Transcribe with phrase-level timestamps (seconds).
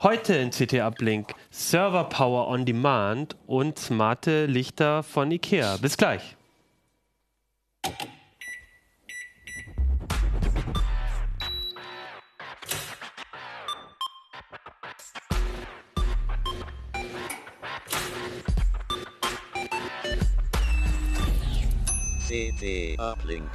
[0.00, 5.76] Heute in CT Uplink Server Power on Demand und smarte Lichter von IKEA.
[5.78, 6.36] Bis gleich.
[22.28, 23.50] CT Uplink.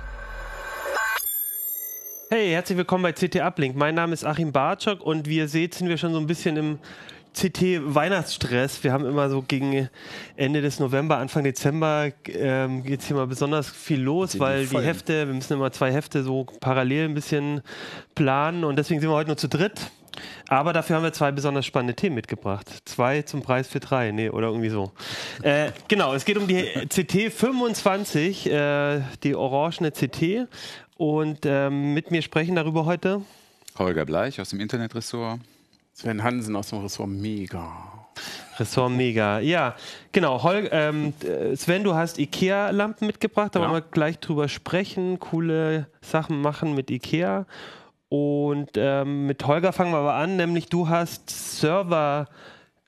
[2.36, 3.76] Hey, herzlich willkommen bei CT Uplink.
[3.76, 6.58] Mein Name ist Achim Bartschok und wie ihr seht, sind wir schon so ein bisschen
[6.58, 6.80] im
[7.32, 8.84] CT Weihnachtsstress.
[8.84, 9.88] Wir haben immer so gegen
[10.36, 14.80] Ende des November, Anfang Dezember ähm, geht es hier mal besonders viel los, weil die
[14.80, 17.62] Hefte, wir müssen immer zwei Hefte so parallel ein bisschen
[18.16, 19.92] planen und deswegen sind wir heute nur zu dritt.
[20.48, 22.68] Aber dafür haben wir zwei besonders spannende Themen mitgebracht.
[22.86, 24.92] Zwei zum Preis für drei, nee, oder irgendwie so.
[25.42, 30.48] Äh, genau, es geht um die CT 25, äh, die orangene CT.
[30.98, 33.22] Und ähm, mit mir sprechen darüber heute
[33.78, 35.40] Holger Bleich aus dem Internetressort.
[35.94, 38.06] Sven Hansen aus dem Ressort Mega.
[38.58, 39.40] Ressort Mega.
[39.40, 39.76] Ja,
[40.12, 40.44] genau.
[40.44, 41.14] Hol ähm,
[41.56, 43.66] Sven, du hast IKEA-Lampen mitgebracht, da ja.
[43.66, 45.20] wollen wir gleich drüber sprechen.
[45.20, 47.46] Coole Sachen machen mit IKEA.
[48.10, 52.28] Und ähm, mit Holger fangen wir aber an, nämlich du hast Server.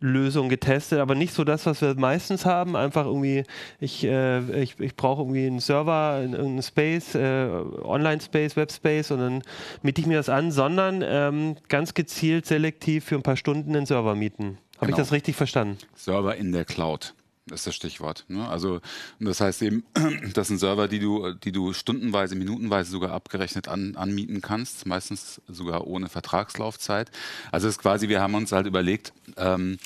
[0.06, 2.75] Lösung getestet, aber nicht so das, was wir meistens haben.
[2.75, 3.44] Einfach irgendwie,
[3.80, 7.47] ich, äh, ich, ich brauche irgendwie einen Server, einen Space, äh,
[7.84, 9.44] Online-Space, Web-Space und dann
[9.81, 13.86] miete ich mir das an, sondern ähm, ganz gezielt selektiv für ein paar Stunden einen
[13.86, 14.58] Server mieten.
[14.78, 14.97] Habe genau.
[14.97, 15.78] ich das richtig verstanden?
[15.95, 17.14] Server in der Cloud.
[17.47, 18.25] Das ist das Stichwort.
[18.27, 18.47] Ne?
[18.47, 18.81] Also
[19.19, 19.83] das heißt eben,
[20.33, 25.41] das sind Server, die du, die du stundenweise, minutenweise sogar abgerechnet an, anmieten kannst, meistens
[25.47, 27.11] sogar ohne Vertragslaufzeit.
[27.51, 29.77] Also es ist quasi, wir haben uns halt überlegt, ähm,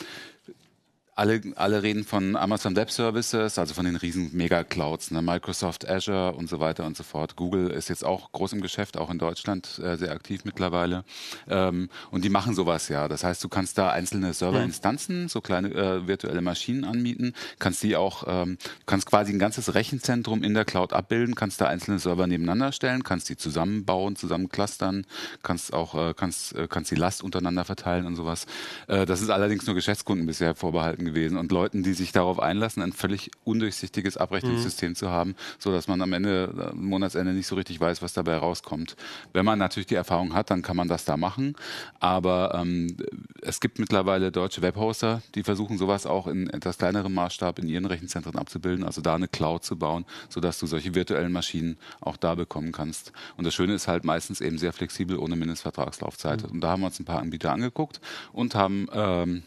[1.20, 5.22] alle, alle reden von Amazon Web Services, also von den riesen Mega-Clouds, ne?
[5.22, 7.36] Microsoft Azure und so weiter und so fort.
[7.36, 11.04] Google ist jetzt auch groß im Geschäft, auch in Deutschland äh, sehr aktiv mittlerweile.
[11.50, 13.10] Ähm, und die machen sowas ja.
[13.10, 17.98] Das heißt, du kannst da einzelne Serverinstanzen, so kleine äh, virtuelle Maschinen anmieten, kannst die
[17.98, 22.28] auch, ähm, kannst quasi ein ganzes Rechenzentrum in der Cloud abbilden, kannst da einzelne Server
[22.28, 25.06] nebeneinander stellen, kannst die zusammenbauen, zusammenclustern,
[25.44, 28.46] kannst auch, äh, kannst, äh, kannst die Last untereinander verteilen und sowas.
[28.88, 32.82] Äh, das ist allerdings nur Geschäftskunden bisher vorbehalten gewesen und Leuten, die sich darauf einlassen,
[32.82, 34.96] ein völlig undurchsichtiges Abrechnungssystem mhm.
[34.96, 38.38] zu haben, so dass man am Ende, am Monatsende nicht so richtig weiß, was dabei
[38.38, 38.96] rauskommt.
[39.34, 41.56] Wenn man natürlich die Erfahrung hat, dann kann man das da machen.
[42.00, 42.98] Aber ähm,
[43.42, 47.86] es gibt mittlerweile deutsche Webhoster, die versuchen sowas auch in etwas kleinerem Maßstab in ihren
[47.86, 52.36] Rechenzentren abzubilden, also da eine Cloud zu bauen, sodass du solche virtuellen Maschinen auch da
[52.36, 53.12] bekommen kannst.
[53.38, 56.44] Und das Schöne ist halt meistens eben sehr flexibel ohne Mindestvertragslaufzeit.
[56.44, 56.52] Mhm.
[56.52, 58.00] Und da haben wir uns ein paar Anbieter angeguckt
[58.34, 59.44] und haben ähm,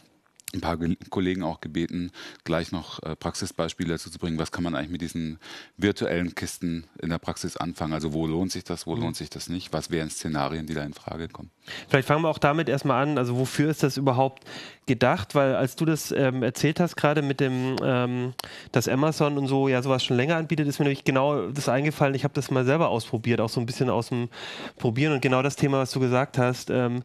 [0.55, 0.79] ein paar
[1.11, 2.11] Kollegen auch gebeten,
[2.45, 4.39] gleich noch äh, Praxisbeispiele dazu zu bringen.
[4.39, 5.39] Was kann man eigentlich mit diesen
[5.77, 7.93] virtuellen Kisten in der Praxis anfangen?
[7.93, 9.03] Also wo lohnt sich das, wo mhm.
[9.03, 9.73] lohnt sich das nicht?
[9.73, 11.51] Was wären Szenarien, die da in Frage kommen?
[11.89, 13.19] Vielleicht fangen wir auch damit erstmal an.
[13.19, 14.45] Also wofür ist das überhaupt
[14.87, 15.35] gedacht?
[15.35, 18.35] Weil als du das ähm, erzählt hast, gerade mit dem, ähm,
[18.73, 22.15] dass Amazon und so ja sowas schon länger anbietet, ist mir nämlich genau das eingefallen.
[22.15, 24.29] Ich habe das mal selber ausprobiert, auch so ein bisschen aus dem
[24.77, 26.71] Probieren und genau das Thema, was du gesagt hast.
[26.71, 27.03] Ähm,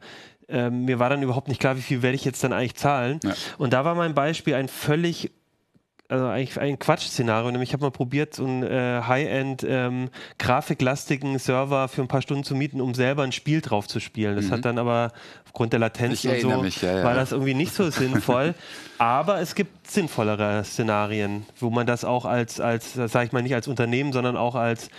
[0.49, 3.19] ähm, mir war dann überhaupt nicht klar, wie viel werde ich jetzt dann eigentlich zahlen.
[3.23, 3.33] Ja.
[3.57, 5.31] Und da war mein Beispiel ein völlig
[6.09, 7.51] also eigentlich ein Quatsch-Szenario.
[7.51, 10.09] Nämlich ich habe mal probiert, so einen äh, High-End ähm,
[10.39, 14.35] grafiklastigen Server für ein paar Stunden zu mieten, um selber ein Spiel drauf zu spielen.
[14.35, 14.51] Das mhm.
[14.51, 15.11] hat dann aber
[15.45, 17.03] aufgrund der Latenz und so mich, ja, ja.
[17.03, 18.55] war das irgendwie nicht so sinnvoll.
[18.97, 23.55] aber es gibt sinnvollere Szenarien, wo man das auch als, als, sage ich mal, nicht
[23.55, 24.89] als Unternehmen, sondern auch als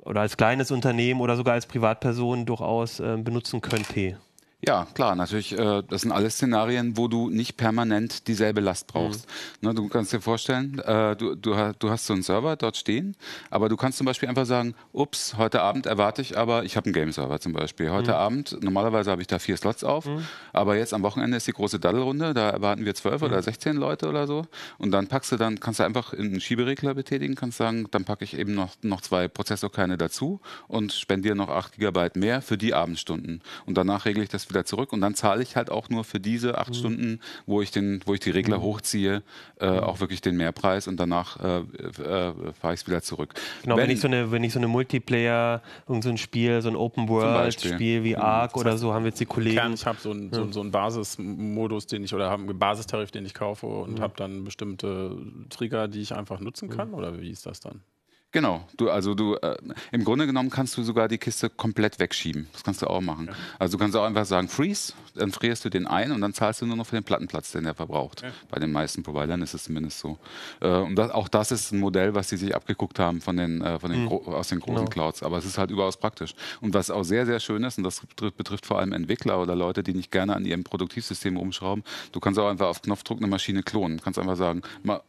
[0.00, 4.16] oder als kleines Unternehmen oder sogar als Privatperson durchaus äh, benutzen könnte.
[4.60, 5.56] Ja, klar, natürlich.
[5.56, 9.28] Äh, das sind alles Szenarien, wo du nicht permanent dieselbe Last brauchst.
[9.62, 9.68] Mhm.
[9.68, 13.14] Ne, du kannst dir vorstellen, äh, du, du, du, hast so einen Server dort stehen,
[13.50, 16.86] aber du kannst zum Beispiel einfach sagen, ups, heute Abend erwarte ich aber, ich habe
[16.86, 17.92] einen Game-Server zum Beispiel.
[17.92, 18.16] Heute mhm.
[18.16, 20.26] Abend, normalerweise habe ich da vier Slots auf, mhm.
[20.52, 23.42] aber jetzt am Wochenende ist die große Daddelrunde, da erwarten wir zwölf oder mhm.
[23.42, 24.44] sechzehn Leute oder so.
[24.78, 28.24] Und dann packst du dann, kannst du einfach einen Schieberegler betätigen, kannst sagen, dann packe
[28.24, 32.74] ich eben noch, noch zwei Prozessorkerne dazu und spendiere noch acht Gigabyte mehr für die
[32.74, 33.40] Abendstunden.
[33.64, 36.20] Und danach regle ich das wieder zurück und dann zahle ich halt auch nur für
[36.20, 36.74] diese acht mhm.
[36.74, 38.62] Stunden, wo ich den, wo ich die Regler mhm.
[38.62, 39.22] hochziehe,
[39.60, 39.78] äh, mhm.
[39.80, 43.34] auch wirklich den Mehrpreis und danach äh, äh, fahre ich es wieder zurück.
[43.62, 46.62] Genau, wenn, wenn, ich so eine, wenn ich so eine Multiplayer, irgend so ein Spiel,
[46.62, 48.60] so ein Open World Spiel wie Ark mhm.
[48.60, 49.56] oder so, haben wir jetzt die Kollegen.
[49.56, 53.26] Kern, ich habe so einen so, so Basismodus, den ich oder habe einen Basistarif, den
[53.26, 54.02] ich kaufe und mhm.
[54.02, 55.16] habe dann bestimmte
[55.50, 56.88] Trigger, die ich einfach nutzen kann.
[56.88, 56.94] Mhm.
[56.94, 57.80] Oder wie ist das dann?
[58.30, 59.56] Genau, du, also du, äh,
[59.90, 62.46] im Grunde genommen kannst du sogar die Kiste komplett wegschieben.
[62.52, 63.28] Das kannst du auch machen.
[63.28, 63.32] Ja.
[63.58, 66.60] Also du kannst auch einfach sagen, freeze, dann frierst du den ein und dann zahlst
[66.60, 68.20] du nur noch für den Plattenplatz, den der verbraucht.
[68.20, 68.28] Ja.
[68.50, 70.18] Bei den meisten Providern ist es zumindest so.
[70.60, 73.62] Äh, und das, auch das ist ein Modell, was die sich abgeguckt haben von den,
[73.62, 74.08] äh, von den mhm.
[74.08, 74.90] aus den großen genau.
[74.90, 75.22] Clouds.
[75.22, 76.34] Aber es ist halt überaus praktisch.
[76.60, 79.56] Und was auch sehr, sehr schön ist, und das betrifft, betrifft vor allem Entwickler oder
[79.56, 81.82] Leute, die nicht gerne an ihrem Produktivsystem rumschrauben,
[82.12, 83.96] du kannst auch einfach auf Knopfdruck eine Maschine klonen.
[83.96, 85.00] Du kannst einfach sagen, mal,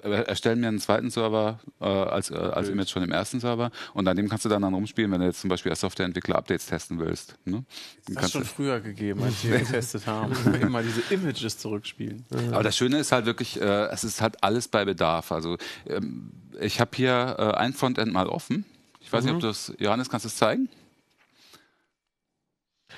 [0.00, 4.06] erstellen mir einen zweiten Server äh, als, äh, als Image von dem ersten Server und
[4.06, 6.98] an dem kannst du dann, dann rumspielen, wenn du jetzt zum Beispiel als Softwareentwickler-Updates testen
[6.98, 7.34] willst.
[7.44, 7.64] Ne?
[8.06, 10.32] Das hat schon früher gegeben, als wir getestet haben.
[10.60, 12.24] immer diese Images zurückspielen.
[12.52, 15.32] Aber das Schöne ist halt wirklich, äh, es ist halt alles bei Bedarf.
[15.32, 16.30] Also ähm,
[16.60, 18.64] ich habe hier äh, ein Frontend mal offen.
[19.00, 19.26] Ich weiß mhm.
[19.26, 19.40] nicht, ob mhm.
[19.42, 20.68] du das, Johannes, kannst du es zeigen?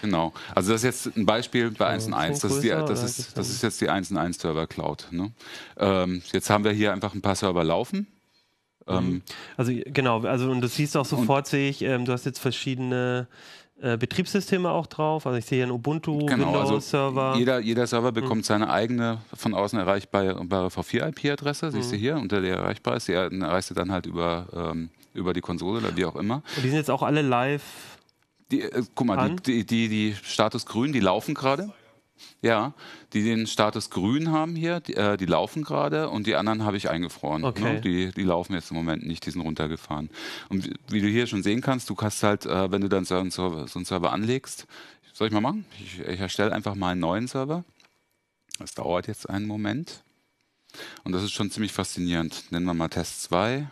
[0.03, 0.33] Genau.
[0.55, 2.29] Also das ist jetzt ein Beispiel bei 1.1.
[2.29, 5.09] Das, ist das, ist, das ist jetzt die 1.1 Server Cloud.
[5.11, 5.31] Ne?
[5.79, 8.07] Ähm, jetzt haben wir hier einfach ein paar Server laufen.
[8.89, 9.23] Ähm, mhm.
[9.57, 13.29] also genau, also und du siehst auch sofort, sehe ich, ähm, du hast jetzt verschiedene
[13.81, 15.27] äh, Betriebssysteme auch drauf.
[15.27, 17.23] Also ich sehe hier einen Ubuntu, genau, Windows-Server.
[17.23, 18.45] Also jeder, jeder Server bekommt mhm.
[18.45, 21.95] seine eigene von außen erreichbare V4-IP-Adresse, siehst mhm.
[21.95, 23.09] du hier, unter der erreichbar ist.
[23.09, 26.43] Die erreichst du dann halt über, ähm, über die Konsole oder wie auch immer.
[26.57, 27.63] Und die sind jetzt auch alle live
[28.51, 31.73] die, äh, guck mal, die, die, die, Status grün, die laufen gerade.
[32.43, 32.75] Ja,
[33.15, 36.77] die den Status grün haben hier, die, äh, die laufen gerade und die anderen habe
[36.77, 37.45] ich eingefroren.
[37.45, 37.75] Okay.
[37.75, 37.81] Ne?
[37.81, 40.11] Die, die laufen jetzt im Moment nicht, die sind runtergefahren.
[40.51, 43.05] Und wie, wie du hier schon sehen kannst, du kannst halt, äh, wenn du dann
[43.07, 44.67] so einen, Server, so einen Server anlegst,
[45.13, 45.65] soll ich mal machen?
[45.83, 47.65] Ich, ich erstelle einfach mal einen neuen Server.
[48.59, 50.03] Das dauert jetzt einen Moment.
[51.05, 52.45] Und das ist schon ziemlich faszinierend.
[52.51, 53.67] Nennen wir mal Test 2.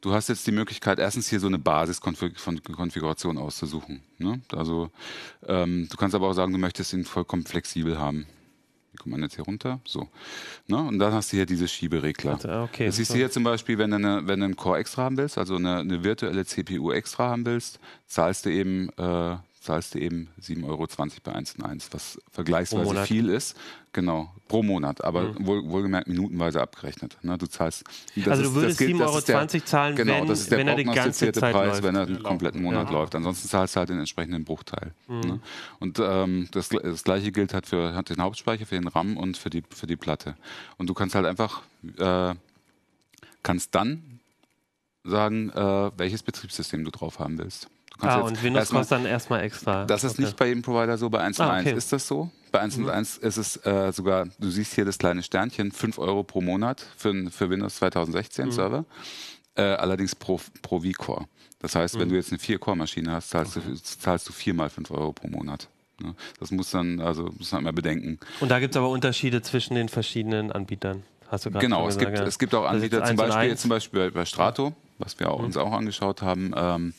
[0.00, 4.02] Du hast jetzt die Möglichkeit, erstens hier so eine Basiskonfiguration auszusuchen.
[4.18, 4.40] Ne?
[4.52, 4.90] Also
[5.46, 8.26] ähm, du kannst aber auch sagen, du möchtest ihn vollkommen flexibel haben.
[8.92, 9.80] Wie kommt man jetzt hier runter?
[9.84, 10.08] So.
[10.68, 10.78] Ne?
[10.78, 12.34] Und dann hast du hier diese Schieberegler.
[12.64, 15.02] Okay, das siehst du hier zum Beispiel, wenn du, eine, wenn du einen Core extra
[15.02, 19.94] haben willst, also eine, eine virtuelle CPU extra haben willst, zahlst du eben äh, zahlst
[19.94, 20.86] du eben 7,20 Euro
[21.24, 23.56] bei 1&1, was vergleichsweise viel ist.
[23.92, 25.46] Genau, pro Monat, aber mhm.
[25.46, 27.16] wohl, wohlgemerkt minutenweise abgerechnet.
[27.22, 27.84] Ne, du zahlst.
[28.26, 30.84] also du würdest 7,20 Euro der, zahlen, genau, wenn, das ist der wenn er die
[30.84, 31.82] ganze Zeit Preis, läuft.
[31.84, 32.92] wenn er den kompletten Monat ja.
[32.92, 33.14] läuft.
[33.14, 34.92] Ansonsten zahlst du halt den entsprechenden Bruchteil.
[35.06, 35.20] Mhm.
[35.20, 35.40] Ne?
[35.78, 39.36] Und ähm, das, das, gleiche gilt halt für hat den Hauptspeicher, für den RAM und
[39.36, 40.34] für die, für die Platte.
[40.76, 41.62] Und du kannst halt einfach,
[41.96, 42.34] äh,
[43.42, 44.20] kannst dann
[45.04, 47.68] sagen, äh, welches Betriebssystem du drauf haben willst.
[48.00, 49.84] Ah, und Windows kostet dann erstmal extra.
[49.84, 50.22] Das ist okay.
[50.22, 51.72] nicht bei jedem Provider so, bei 1 ah, okay.
[51.74, 52.30] ist das so.
[52.50, 52.88] Bei 1 mhm.
[52.88, 57.30] ist es äh, sogar, du siehst hier das kleine Sternchen, 5 Euro pro Monat für,
[57.30, 58.52] für Windows 2016 mhm.
[58.52, 58.84] Server.
[59.56, 61.26] Äh, allerdings pro, pro V-Core.
[61.60, 62.00] Das heißt, mhm.
[62.00, 63.66] wenn du jetzt eine 4-Core-Maschine hast, zahlst, okay.
[63.70, 65.68] du, zahlst du viermal 5 Euro pro Monat.
[66.00, 66.14] Ne?
[66.40, 68.18] Das muss dann, also muss man immer bedenken.
[68.40, 71.04] Und da gibt es aber Unterschiede zwischen den verschiedenen Anbietern.
[71.28, 72.24] Hast du genau, es gibt, ja.
[72.24, 75.46] es gibt auch Anbieter, zum Beispiel, zum Beispiel bei Strato, was wir auch, mhm.
[75.46, 76.52] uns auch angeschaut haben.
[76.56, 76.94] Ähm,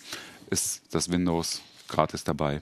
[0.50, 2.62] ist das Windows gratis dabei.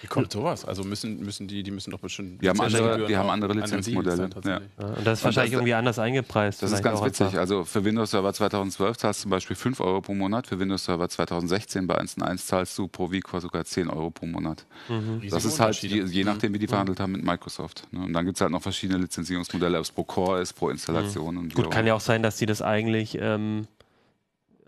[0.00, 0.64] Wie kommt sowas?
[0.64, 2.40] Also müssen, müssen die, die müssen doch bestimmt.
[2.40, 4.30] Die haben andere, die haben andere Lizenzmodelle.
[4.44, 4.60] Ja.
[4.78, 6.62] Und das ist wahrscheinlich das, irgendwie anders eingepreist.
[6.62, 7.36] Das ist ganz witzig.
[7.38, 10.46] Also für Windows Server 2012 zahlst du zum Beispiel 5 Euro pro Monat.
[10.46, 14.66] Für Windows Server 2016 bei 1.1 zahlst du pro vCore sogar 10 Euro pro Monat.
[14.88, 15.28] Mhm.
[15.28, 16.70] Das ist halt je, je, nachdem, wie die mhm.
[16.70, 17.88] verhandelt haben mit Microsoft.
[17.90, 18.04] Ne?
[18.04, 21.34] Und dann gibt es halt noch verschiedene Lizenzierungsmodelle, ob es pro Core ist, pro Installation.
[21.34, 21.48] Mhm.
[21.50, 23.18] Gut, kann ja auch sein, dass die das eigentlich.
[23.20, 23.66] Ähm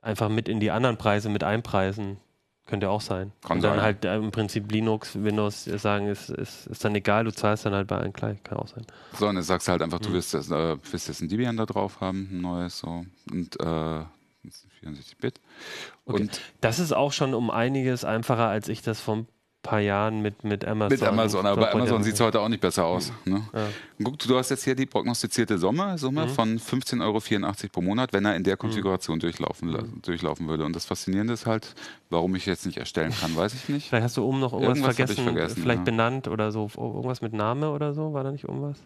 [0.03, 2.19] einfach mit in die anderen Preise mit einpreisen.
[2.67, 3.33] Könnte auch sein.
[3.43, 3.83] Kann und dann sein.
[3.83, 7.75] halt äh, im Prinzip Linux, Windows sagen, ist, ist, ist dann egal, du zahlst dann
[7.75, 8.41] halt bei allen gleich.
[8.45, 8.87] Kann auch sein.
[9.19, 10.15] So, und dann sagst du halt einfach, du mhm.
[10.15, 13.05] willst, jetzt, äh, willst jetzt ein Debian da drauf haben, ein neues so.
[13.33, 14.05] Und äh,
[14.83, 15.41] 64-Bit.
[16.07, 16.29] Okay.
[16.61, 19.27] das ist auch schon um einiges einfacher, als ich das vom
[19.63, 20.99] paar Jahren mit, mit Amazon.
[20.99, 23.13] Mit Amazon, aber bei Amazon sieht es heute auch nicht besser aus.
[23.25, 23.43] Ne?
[23.53, 23.69] Ja.
[24.03, 26.31] Guck, du hast jetzt hier die prognostizierte Summe, Summe mhm.
[26.31, 28.61] von 15,84 Euro pro Monat, wenn er in der mhm.
[28.61, 29.21] Konfiguration mhm.
[29.21, 30.65] durchlaufen, durchlaufen würde.
[30.65, 31.75] Und das Faszinierende ist halt,
[32.09, 33.89] warum ich jetzt nicht erstellen kann, weiß ich nicht.
[33.89, 35.85] Vielleicht hast du oben noch irgendwas, irgendwas vergessen, vergessen, vielleicht ja.
[35.85, 38.79] benannt oder so, irgendwas mit Name oder so, war da nicht irgendwas?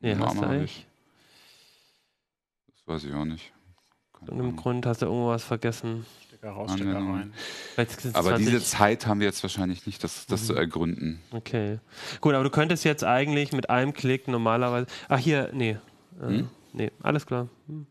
[0.00, 0.86] Nee, Name hast du eigentlich?
[2.68, 3.52] Das weiß ich auch nicht.
[4.20, 6.04] Aus irgendeinem Grund hast du irgendwas vergessen.
[6.44, 7.32] Stecker raus, Stecker rein.
[8.12, 10.46] Aber diese Zeit haben wir jetzt wahrscheinlich nicht, das, das mhm.
[10.46, 11.20] zu ergründen.
[11.30, 11.78] Okay.
[12.20, 14.86] Gut, aber du könntest jetzt eigentlich mit einem Klick normalerweise.
[15.08, 15.78] Ach, hier, nee.
[16.20, 16.48] Äh, hm?
[16.72, 17.48] Nee, alles klar.
[17.66, 17.86] Hm.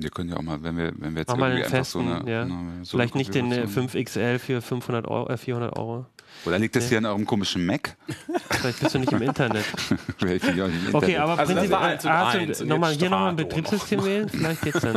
[0.00, 2.14] Wir können ja auch mal, wenn wir, wenn wir jetzt Mach irgendwie einfach festen, so
[2.14, 2.30] eine.
[2.30, 2.46] Ja.
[2.82, 6.06] So Vielleicht eine nicht den 5XL äh, für 500 Euro, äh, 400 Euro.
[6.44, 6.90] Oder liegt das nee.
[6.90, 7.96] hier an eurem komischen Mac?
[8.48, 9.64] Vielleicht bist du nicht im Internet.
[10.22, 10.94] nicht im Internet.
[10.94, 14.28] Okay, aber also prinzipiell, hast du nochmal, hier nochmal ein Betriebssystem wählen?
[14.28, 14.96] Vielleicht geht's dann.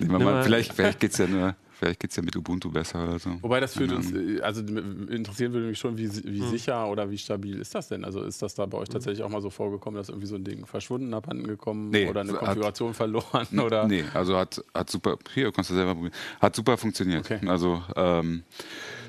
[0.08, 1.54] mal, vielleicht vielleicht geht es ja nur.
[1.80, 3.30] Vielleicht geht es ja mit Ubuntu besser oder so.
[3.40, 6.32] Wobei das für Keine uns, äh, also interessieren würde mich schon, wie, si- Hm.
[6.32, 8.04] wie sicher oder wie stabil ist das denn?
[8.04, 10.44] Also ist das da bei euch tatsächlich auch mal so vorgekommen, dass irgendwie so ein
[10.44, 13.46] Ding verschwunden, abhanden gekommen Nee, oder eine hat- Konfiguration verloren?
[13.58, 13.88] Oder?
[13.88, 17.24] Nee, also hat, hat super, hier kannst du selber probieren, hat super funktioniert.
[17.30, 17.46] Okay.
[17.48, 18.44] Also ähm,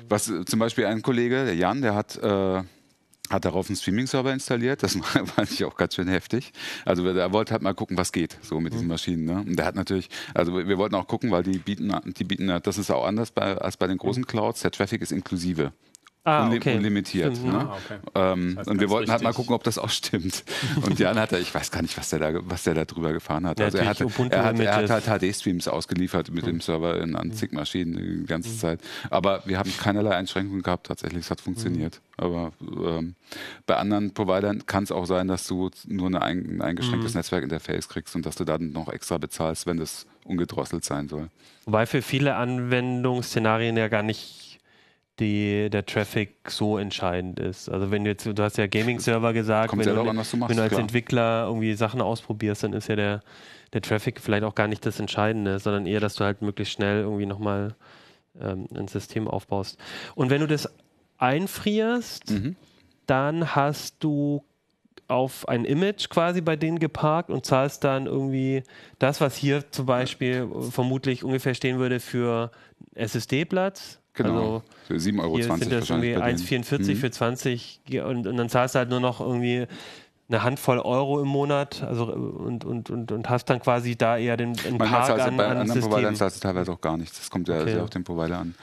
[0.08, 2.62] was zum Beispiel ein Kollege, der Jan, der hat äh,
[3.32, 4.82] hat darauf einen Streaming-Server installiert.
[4.82, 4.94] Das
[5.34, 6.52] fand ich auch ganz schön heftig.
[6.84, 8.76] Also er wollte halt mal gucken, was geht so mit Mhm.
[8.76, 9.24] diesen Maschinen.
[9.24, 9.36] Ne?
[9.46, 12.78] Und der hat natürlich, also wir wollten auch gucken, weil die bieten, die bieten, das
[12.78, 14.60] ist auch anders bei, als bei den großen Clouds.
[14.60, 15.72] Der Traffic ist inklusive.
[16.24, 16.76] Ah, Unli- okay.
[16.76, 17.36] Unlimitiert.
[17.36, 17.58] Stimmt, ne?
[17.68, 17.98] Ah, okay.
[18.14, 19.36] Ähm, Das heißt, und wir wollten halt mal richtig.
[19.44, 20.44] gucken, ob das auch stimmt.
[20.82, 23.44] Und Jan hat ich weiß gar nicht, was der da, was der da drüber gefahren
[23.44, 23.58] hat.
[23.58, 27.16] Ja, also er hat, er hat, er hat halt HD-Streams ausgeliefert mit dem Server in,
[27.16, 28.80] an zig Maschinen die ganze Zeit.
[29.10, 31.24] Aber wir haben keinerlei Einschränkungen gehabt, tatsächlich.
[31.24, 32.00] Es hat funktioniert.
[32.16, 33.16] Aber ähm,
[33.66, 37.88] bei anderen Providern kann es auch sein, dass du nur eine ein, ein eingeschränktes Netzwerkinterface
[37.88, 41.30] kriegst und dass du dann noch extra bezahlst, wenn das ungedrosselt sein soll.
[41.64, 44.38] Wobei für viele Anwendungsszenarien ja gar nicht
[45.22, 47.68] die, der Traffic so entscheidend ist.
[47.68, 50.56] Also wenn du jetzt, du hast ja Gaming-Server gesagt, Kommt wenn du, an, machst, wenn
[50.56, 50.80] du als klar.
[50.80, 53.20] Entwickler irgendwie Sachen ausprobierst, dann ist ja der,
[53.72, 57.00] der Traffic vielleicht auch gar nicht das Entscheidende, sondern eher, dass du halt möglichst schnell
[57.02, 57.74] irgendwie nochmal
[58.40, 59.78] ähm, ein System aufbaust.
[60.14, 60.68] Und wenn du das
[61.18, 62.56] einfrierst, Mhm.
[63.06, 64.44] dann hast du
[65.08, 68.62] auf ein Image quasi bei denen geparkt und zahlst dann irgendwie
[68.98, 72.50] das, was hier zum Beispiel vermutlich ungefähr stehen würde für
[72.94, 73.98] SSD-Platz.
[74.14, 74.56] Genau.
[74.56, 76.38] Also Für 7,20 Euro hier sind das irgendwie bei denen.
[76.38, 76.96] 1,44 Mhm.
[76.96, 79.66] für 20 Ge- und, und dann zahlst du halt nur noch irgendwie
[80.28, 84.36] eine Handvoll Euro im Monat also und, und, und, und hast dann quasi da eher
[84.36, 86.16] den Manchmal Park an, bei an anderen Providern Systemen.
[86.16, 87.18] zahlst du teilweise auch gar nichts.
[87.18, 87.72] Das kommt ja Okay.
[87.72, 88.54] Sehr auf den Provider an.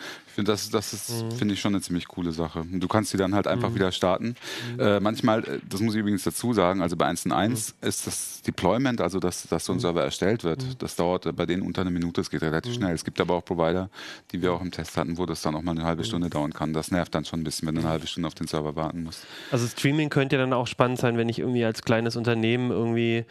[0.43, 2.59] Das, das ist, finde ich schon eine ziemlich coole Sache.
[2.61, 4.35] Und du kannst die dann halt einfach wieder starten.
[4.75, 4.79] Mhm.
[4.79, 9.01] Äh, manchmal, äh, das muss ich übrigens dazu sagen, also bei 1.1 ist das Deployment,
[9.01, 9.65] also dass, dass Mhm.
[9.65, 12.41] so ein Server erstellt wird, das dauert äh, bei denen unter einer Minute, es geht
[12.41, 12.93] relativ schnell.
[12.93, 13.89] Es gibt aber auch Provider,
[14.31, 15.85] die wir auch im Test hatten, wo das dann auch mal eine Mhm.
[15.85, 16.73] halbe Stunde dauern kann.
[16.73, 19.03] Das nervt dann schon ein bisschen, wenn du eine halbe Stunde auf den Server warten
[19.03, 19.25] musst.
[19.51, 23.25] Also Streaming könnte ja dann auch spannend sein, wenn ich irgendwie als kleines Unternehmen irgendwie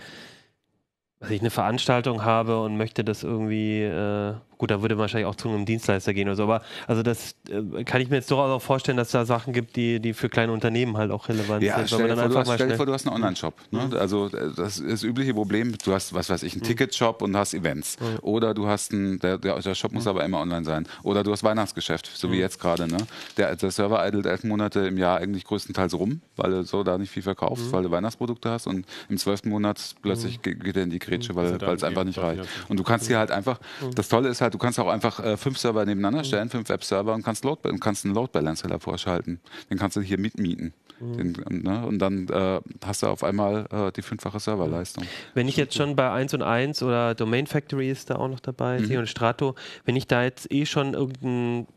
[1.20, 5.26] was ich eine Veranstaltung habe und möchte das irgendwie, äh, gut, da würde man wahrscheinlich
[5.26, 8.30] auch zu einem Dienstleister gehen oder so, aber also das äh, kann ich mir jetzt
[8.30, 11.62] durchaus auch vorstellen, dass da Sachen gibt, die, die für kleine Unternehmen halt auch relevant
[11.62, 11.88] Ja, sind.
[11.88, 13.54] stell dir, vor, du hast, stell dir vor, du hast einen Online-Shop.
[13.70, 13.90] Ne?
[13.98, 15.74] Also äh, das ist das übliche Problem.
[15.84, 17.96] Du hast, was weiß ich, einen Ticket-Shop und hast Events.
[18.22, 20.86] Oder du hast einen, der, der, der Shop muss aber immer online sein.
[21.02, 22.88] Oder du hast Weihnachtsgeschäft, so wie jetzt gerade.
[22.88, 22.98] Ne?
[23.36, 26.98] Der, der Server idelt elf Monate im Jahr eigentlich größtenteils rum, weil du so da
[26.98, 30.82] nicht viel verkaufst, weil du Weihnachtsprodukte hast und im zwölften Monat plötzlich ge- geht er
[30.82, 32.42] in die Grätsche, weil es einfach nicht reicht.
[32.68, 33.60] Und du kannst hier halt einfach,
[33.94, 37.14] das Tolle ist halt, du kannst auch einfach äh, fünf Server nebeneinander stellen, fünf Webserver
[37.14, 39.40] und kannst, Load, kannst einen Load Balancer davor schalten.
[39.70, 40.72] Den kannst du hier mitmieten.
[41.00, 41.86] Den, ne?
[41.86, 45.04] Und dann äh, hast du auf einmal äh, die fünffache Serverleistung.
[45.32, 48.40] Wenn ich jetzt schon bei 1 und 1 oder Domain Factory ist da auch noch
[48.40, 48.96] dabei, Mhm.
[48.98, 51.68] und Strato, wenn ich da jetzt eh schon irgendein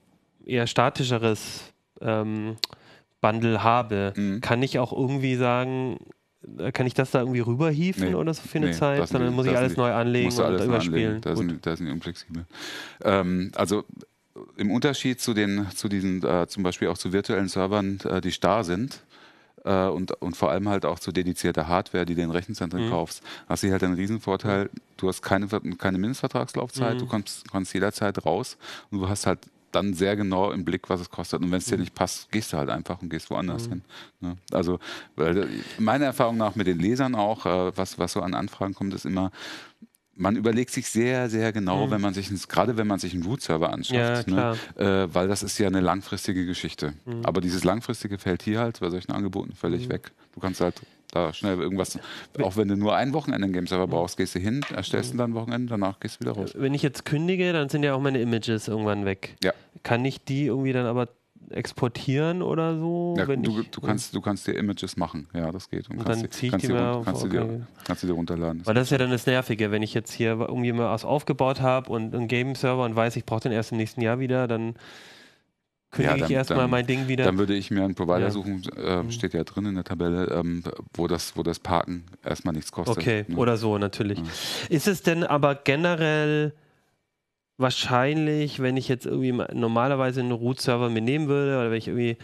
[0.43, 2.55] eher statischeres ähm,
[3.21, 4.41] Bundle habe, Mhm.
[4.41, 5.99] kann ich auch irgendwie sagen,
[6.74, 8.15] kann ich das da irgendwie rüberhieven Nee.
[8.15, 9.07] oder so für eine Nee, Zeit?
[9.07, 11.21] Sondern die- muss ich alles die- neu anlegen und alles überspielen.
[11.21, 12.45] Da sind, da sind die unflexibel.
[13.03, 13.83] Ähm, also
[14.57, 18.31] im Unterschied zu den, zu diesen, äh, zum Beispiel auch zu virtuellen Servern, äh, die
[18.31, 19.01] starr sind,
[19.65, 22.89] äh, und, und vor allem halt auch zu dedizierter Hardware, die du in Rechenzentren Mhm.
[22.89, 24.69] kaufst, hast du hier halt einen Riesenvorteil.
[24.98, 27.00] Du hast keine, keine Mindestvertragslaufzeit, Mhm.
[27.00, 28.57] du kannst, kannst jederzeit raus
[28.89, 29.39] und du hast halt
[29.71, 31.41] dann sehr genau im Blick, was es kostet.
[31.41, 31.71] Und wenn es Mhm.
[31.71, 33.81] dir nicht passt, gehst du halt einfach und gehst woanders hin.
[34.19, 34.37] Ne?
[34.51, 34.79] Also
[35.15, 35.47] weil, äh,
[35.79, 39.05] meiner Erfahrung nach mit den Lesern auch, äh, was, was so an Anfragen kommt, ist
[39.05, 39.31] immer,
[40.13, 43.71] man überlegt sich sehr, sehr genau, wenn man sich, gerade wenn man sich einen Root-Server
[43.71, 44.37] anschaut, Mhm.
[44.37, 45.05] Ja, ne?
[45.07, 46.93] äh, weil das ist ja eine langfristige Geschichte.
[47.05, 47.25] Mhm.
[47.25, 50.11] Aber dieses langfristige fällt hier halt bei solchen Angeboten völlig weg.
[50.35, 50.75] Du kannst halt
[51.12, 52.00] da schnell irgendwas,
[52.41, 53.91] auch wenn du nur ein Wochenende einen Game-Server Mhm.
[53.91, 56.53] brauchst, gehst du hin, erstellst ihn dann ein Wochenende, danach gehst du wieder raus.
[56.56, 59.36] Wenn ich jetzt kündige, dann sind ja auch meine Images irgendwann weg.
[59.44, 59.51] Ja.
[59.84, 61.10] Kann ich die irgendwie dann aber
[61.50, 63.15] exportieren oder so?
[63.18, 65.89] Ja, wenn du, ich, du, kannst, du kannst dir Images machen, ja, das geht.
[65.89, 67.38] Und kannst dann die- zieh ich die run- auf- kannst, du okay.
[67.39, 68.65] dir, kannst du dir runterladen.
[68.65, 71.62] Weil das ist ja dann das Nervige, wenn ich jetzt hier irgendwie mal was aufgebaut
[71.62, 74.75] habe und einen Game-Server und weiß, ich brauche den erst im nächsten Jahr wieder, dann
[75.91, 77.25] kündige Ja, dann- ich erstmal dann- mein Ding wieder.
[77.25, 78.31] Dann würde ich mir einen Provider Ja.
[78.31, 82.53] suchen, äh, steht ja drin in der Tabelle, ähm, wo, das, wo das Parken erstmal
[82.53, 82.98] nichts kostet.
[82.98, 83.36] Okay, ne?
[83.36, 84.19] oder so natürlich.
[84.19, 84.25] Ja.
[84.69, 86.53] Ist es denn aber generell
[87.57, 91.88] wahrscheinlich, wenn ich jetzt irgendwie mal normalerweise einen Root-Server mir nehmen würde oder wenn ich
[91.88, 92.17] irgendwie,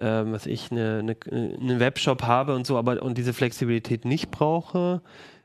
[0.00, 4.30] ähm, was ich, eine, eine, einen Webshop habe und so, aber und diese Flexibilität nicht
[4.30, 5.02] brauche,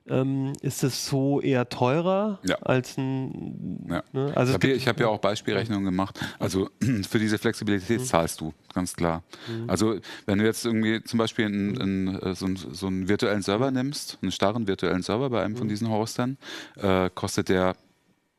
[0.07, 2.55] ähm, ist es so eher teurer Ja.
[2.61, 3.87] als ein.
[3.89, 4.03] Ja.
[4.13, 4.31] Ne?
[4.35, 6.19] Also Ich habe ja, hab ja auch Beispielrechnungen gemacht.
[6.39, 6.69] Also
[7.09, 8.05] für diese Flexibilität Mhm.
[8.05, 9.23] zahlst du, ganz klar.
[9.67, 13.41] Also wenn du jetzt irgendwie zum Beispiel einen, einen, äh, so, einen, so einen virtuellen
[13.41, 15.57] Server nimmst, einen starren virtuellen Server bei einem Mhm.
[15.57, 16.37] von diesen Hostern,
[16.77, 17.75] äh, kostet der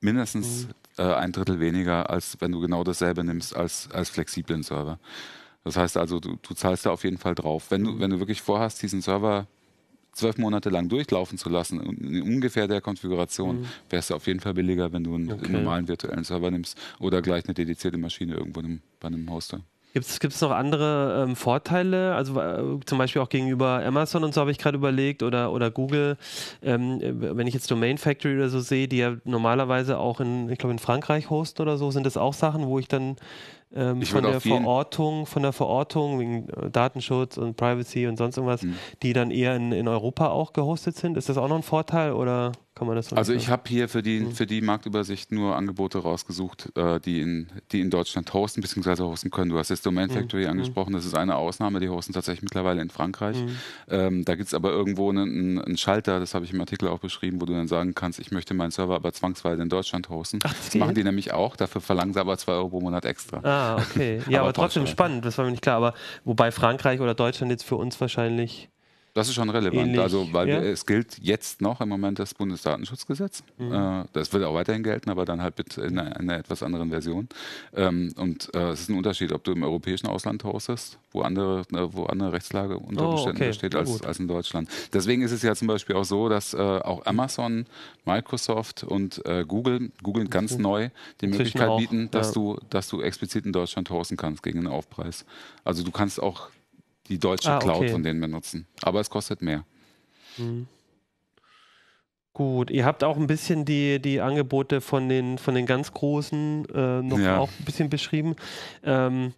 [0.01, 0.69] mindestens
[0.99, 4.99] äh, ein Drittel weniger, als wenn du genau dasselbe nimmst als, als flexiblen Server.
[5.65, 7.67] Das heißt also, du, du zahlst da auf jeden Fall drauf.
[7.71, 9.47] Wenn du, wenn du wirklich vorhast, diesen Server
[10.17, 13.67] zwölf Monate lang durchlaufen zu lassen, in ungefähr der Konfiguration, mhm.
[13.91, 15.53] wäre es auf jeden Fall billiger, wenn du einen, okay.
[15.53, 19.61] normalen virtuellen Server nimmst oder gleich eine dedizierte Maschine irgendwo in einem, bei einem Hoster.
[19.95, 22.15] Gibt es noch andere ähm, Vorteile?
[22.15, 25.71] Also äh, zum Beispiel auch gegenüber Amazon und so habe ich gerade überlegt oder, oder
[25.71, 26.19] Google.
[26.63, 30.59] Ähm, wenn ich jetzt Domain Factory oder so sehe, die ja normalerweise auch in, ich
[30.59, 33.17] glaube in Frankreich hosten oder so, sind das auch Sachen, wo ich dann
[33.77, 38.63] ähm, von der Verortung, von der Verortung wegen äh, Datenschutz und Privacy und sonst irgendwas,
[38.63, 38.77] mhm.
[39.03, 41.17] die dann eher in, in Europa auch gehostet sind.
[41.17, 43.89] Ist das auch noch ein Vorteil oder kann man das so Also ich habe hier
[43.89, 44.33] für die, mhm.
[44.33, 49.03] für die Marktübersicht nur Angebote rausgesucht, äh, die, in, die in Deutschland hosten bzw.
[49.03, 49.51] hosten können.
[49.51, 50.13] Du hast jetzt Domain mhm.
[50.13, 50.51] Factory mhm.
[50.51, 53.39] angesprochen, das ist eine Ausnahme, die hosten tatsächlich mittlerweile in Frankreich.
[53.39, 53.57] Mhm.
[53.89, 56.99] Ähm, da gibt es aber irgendwo einen, einen Schalter, das habe ich im Artikel auch
[56.99, 60.39] beschrieben, wo du dann sagen kannst, ich möchte meinen Server aber zwangsweise in Deutschland hosten.
[60.45, 63.07] Ach, das, das machen die nämlich auch, dafür verlangen sie aber 2 Euro pro Monat
[63.07, 63.41] extra.
[63.43, 64.23] Ah, Ah, okay.
[64.29, 65.77] Ja, aber, aber trotzdem spannend, das war mir nicht klar.
[65.77, 65.95] Aber
[66.25, 68.69] wobei Frankreich oder Deutschland jetzt für uns wahrscheinlich
[69.17, 69.89] das ist schon relevant.
[69.89, 70.61] Ähnlich, also, weil ja.
[70.61, 73.43] es gilt jetzt noch im Moment das Bundesdatenschutzgesetz.
[73.57, 73.73] Mhm.
[73.73, 76.91] Äh, das wird auch weiterhin gelten, aber dann halt mit in einer, einer etwas anderen
[76.91, 77.27] Version.
[77.75, 81.63] Ähm, und äh, es ist ein Unterschied, ob du im europäischen Ausland hostest, wo andere,
[81.73, 83.49] äh, wo andere Rechtslage unter Umständen oh, okay.
[83.49, 84.69] besteht als, als in Deutschland.
[84.93, 87.67] Deswegen ist es ja zum Beispiel auch so, dass auch Amazon,
[88.05, 90.63] Microsoft und Google, Google ganz mhm.
[90.63, 90.89] neu
[91.21, 92.35] die Möglichkeit bieten, dass ja.
[92.35, 95.25] du, dass du explizit in Deutschland hosten kannst gegen einen Aufpreis.
[95.65, 96.51] Also du kannst auch
[97.09, 97.89] die deutsche ah, Cloud okay.
[97.89, 98.67] von denen benutzen.
[98.83, 99.65] Aber es kostet mehr.
[100.37, 100.67] Mhm.
[102.33, 106.67] Gut, ihr habt auch ein bisschen die, die Angebote von den, von den ganz Großen
[106.69, 107.39] äh, noch ja.
[107.39, 108.37] auch ein bisschen beschrieben.
[108.85, 109.33] Ähm,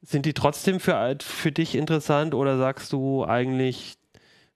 [0.00, 3.97] sind die trotzdem für, für dich interessant oder sagst du eigentlich,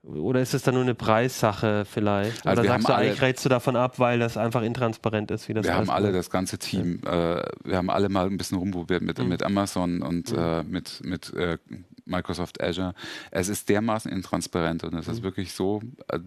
[0.05, 2.45] oder ist es dann nur eine Preissache vielleicht?
[2.45, 5.55] Also Oder sagst du, eigentlich rätst du davon ab, weil das einfach intransparent ist, wie
[5.55, 9.03] das Wir haben alle, das ganze Team, äh, wir haben alle mal ein bisschen rumprobiert
[9.03, 9.29] mit, mhm.
[9.29, 10.39] mit Amazon und mhm.
[10.39, 11.59] äh, mit, mit äh,
[12.05, 12.95] Microsoft Azure.
[13.31, 15.25] Es ist dermaßen intransparent und es ist mhm.
[15.25, 16.19] wirklich so, äh,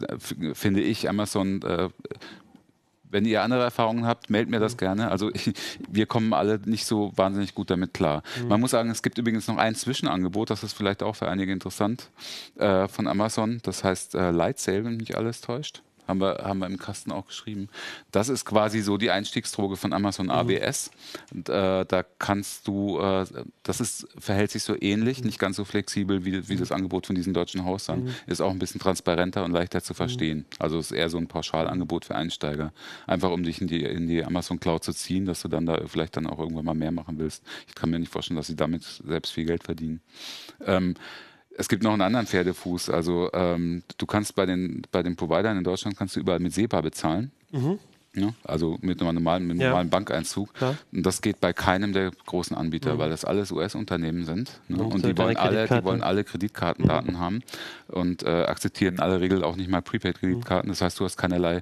[0.53, 1.89] finde ich, Amazon äh,
[3.09, 4.77] wenn ihr andere Erfahrungen habt, meldet mir das mhm.
[4.77, 5.11] gerne.
[5.11, 5.53] Also ich,
[5.89, 8.23] wir kommen alle nicht so wahnsinnig gut damit klar.
[8.41, 8.47] Mhm.
[8.49, 11.51] Man muss sagen, es gibt übrigens noch ein Zwischenangebot, das ist vielleicht auch für einige
[11.51, 12.09] interessant,
[12.57, 13.59] äh, von Amazon.
[13.63, 17.11] Das heißt äh, Light Sale, wenn mich alles täuscht haben wir, haben wir im Kasten
[17.11, 17.69] auch geschrieben.
[18.11, 20.91] Das ist quasi so die Einstiegsdroge von Amazon ABS.
[21.31, 21.37] Mhm.
[21.37, 23.25] Und, äh, da kannst du, äh,
[23.63, 25.27] das ist, verhält sich so ähnlich, mhm.
[25.27, 28.05] nicht ganz so flexibel wie, wie das Angebot von diesen deutschen Hausern.
[28.05, 28.15] Mhm.
[28.27, 30.39] Ist auch ein bisschen transparenter und leichter zu verstehen.
[30.39, 30.45] Mhm.
[30.59, 32.71] Also ist eher so ein Pauschalangebot für Einsteiger.
[33.07, 35.79] Einfach um dich in die, in die Amazon Cloud zu ziehen, dass du dann da
[35.87, 37.43] vielleicht dann auch irgendwann mal mehr machen willst.
[37.67, 40.01] Ich kann mir nicht vorstellen, dass sie damit selbst viel Geld verdienen.
[40.65, 40.95] Ähm,
[41.57, 42.89] es gibt noch einen anderen Pferdefuß.
[42.89, 46.53] Also ähm, du kannst bei den, bei den Providern in Deutschland kannst du überall mit
[46.53, 47.31] SEPA bezahlen.
[47.51, 47.79] Mhm.
[48.17, 49.67] Ja, also mit einem normalen, mit ja.
[49.67, 50.49] normalen Bankeinzug.
[50.61, 50.75] Ja.
[50.93, 52.99] Und das geht bei keinem der großen Anbieter, mhm.
[52.99, 54.61] weil das alles US-Unternehmen sind.
[54.69, 54.83] Ne?
[54.83, 57.19] Und, und die wollen, alle, die wollen alle Kreditkartendaten mhm.
[57.19, 57.43] haben
[57.87, 60.69] und äh, akzeptieren in aller Regel auch nicht mal Prepaid-Kreditkarten.
[60.69, 61.61] Das heißt, du hast keinerlei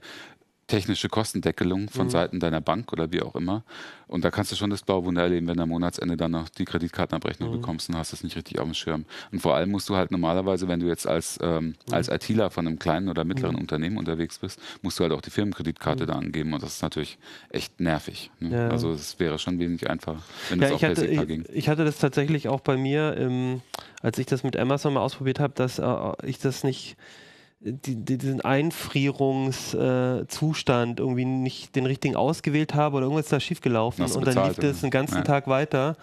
[0.67, 2.11] technische Kostendeckelung von mhm.
[2.11, 3.63] Seiten deiner Bank oder wie auch immer.
[4.07, 6.49] Und da kannst du schon das blaue Wunder erleben, wenn du am Monatsende dann noch
[6.49, 7.61] die Kreditkartenabrechnung mhm.
[7.61, 9.05] bekommst und hast das nicht richtig auf dem Schirm.
[9.31, 11.93] Und vor allem musst du halt normalerweise, wenn du jetzt als, ähm, mhm.
[11.93, 13.61] als ITler von einem kleinen oder mittleren mhm.
[13.61, 16.07] Unternehmen unterwegs bist, musst du halt auch die Firmenkreditkarte mhm.
[16.07, 17.17] da angeben und das ist natürlich
[17.49, 18.31] echt nervig.
[18.39, 18.55] Ne?
[18.55, 18.69] Ja.
[18.69, 21.45] Also es wäre schon wesentlich einfacher, wenn ja, es auch per SEPA ging.
[21.51, 23.61] Ich hatte das tatsächlich auch bei mir, ähm,
[24.01, 26.95] als ich das mit Amazon mal ausprobiert habe, dass äh, ich das nicht
[27.63, 34.03] die, diesen Einfrierungszustand äh, irgendwie nicht den richtigen ausgewählt habe oder irgendwas ist da schiefgelaufen
[34.05, 35.23] und dann lief das den ganzen ja.
[35.23, 35.95] Tag weiter.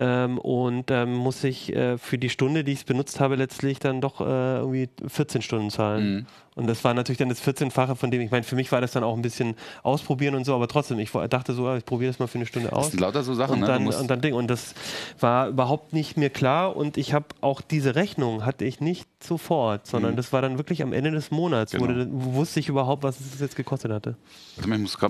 [0.00, 3.78] Ähm, und ähm, muss ich äh, für die Stunde, die ich es benutzt habe, letztlich
[3.78, 6.14] dann doch äh, irgendwie 14 Stunden zahlen.
[6.14, 6.26] Mhm.
[6.56, 8.92] Und das war natürlich dann das 14-fache von dem, ich meine, für mich war das
[8.92, 12.10] dann auch ein bisschen ausprobieren und so, aber trotzdem, ich dachte so, ah, ich probiere
[12.10, 12.86] das mal für eine Stunde aus.
[12.86, 13.66] Das sind lauter so Sachen, und ne?
[13.66, 14.34] dann, und dann Ding.
[14.34, 14.74] Und das
[15.18, 19.86] war überhaupt nicht mir klar und ich habe auch diese Rechnung hatte ich nicht sofort,
[19.86, 20.16] sondern mhm.
[20.16, 21.84] das war dann wirklich am Ende des Monats, genau.
[21.84, 24.16] wurde, wusste ich überhaupt, was es jetzt gekostet hatte.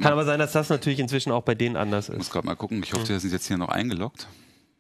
[0.03, 2.15] Kann aber sein, dass das natürlich inzwischen auch bei denen anders ist.
[2.15, 3.15] Ich muss gerade mal gucken, ich hoffe, ja.
[3.15, 4.29] die sind jetzt hier noch eingeloggt.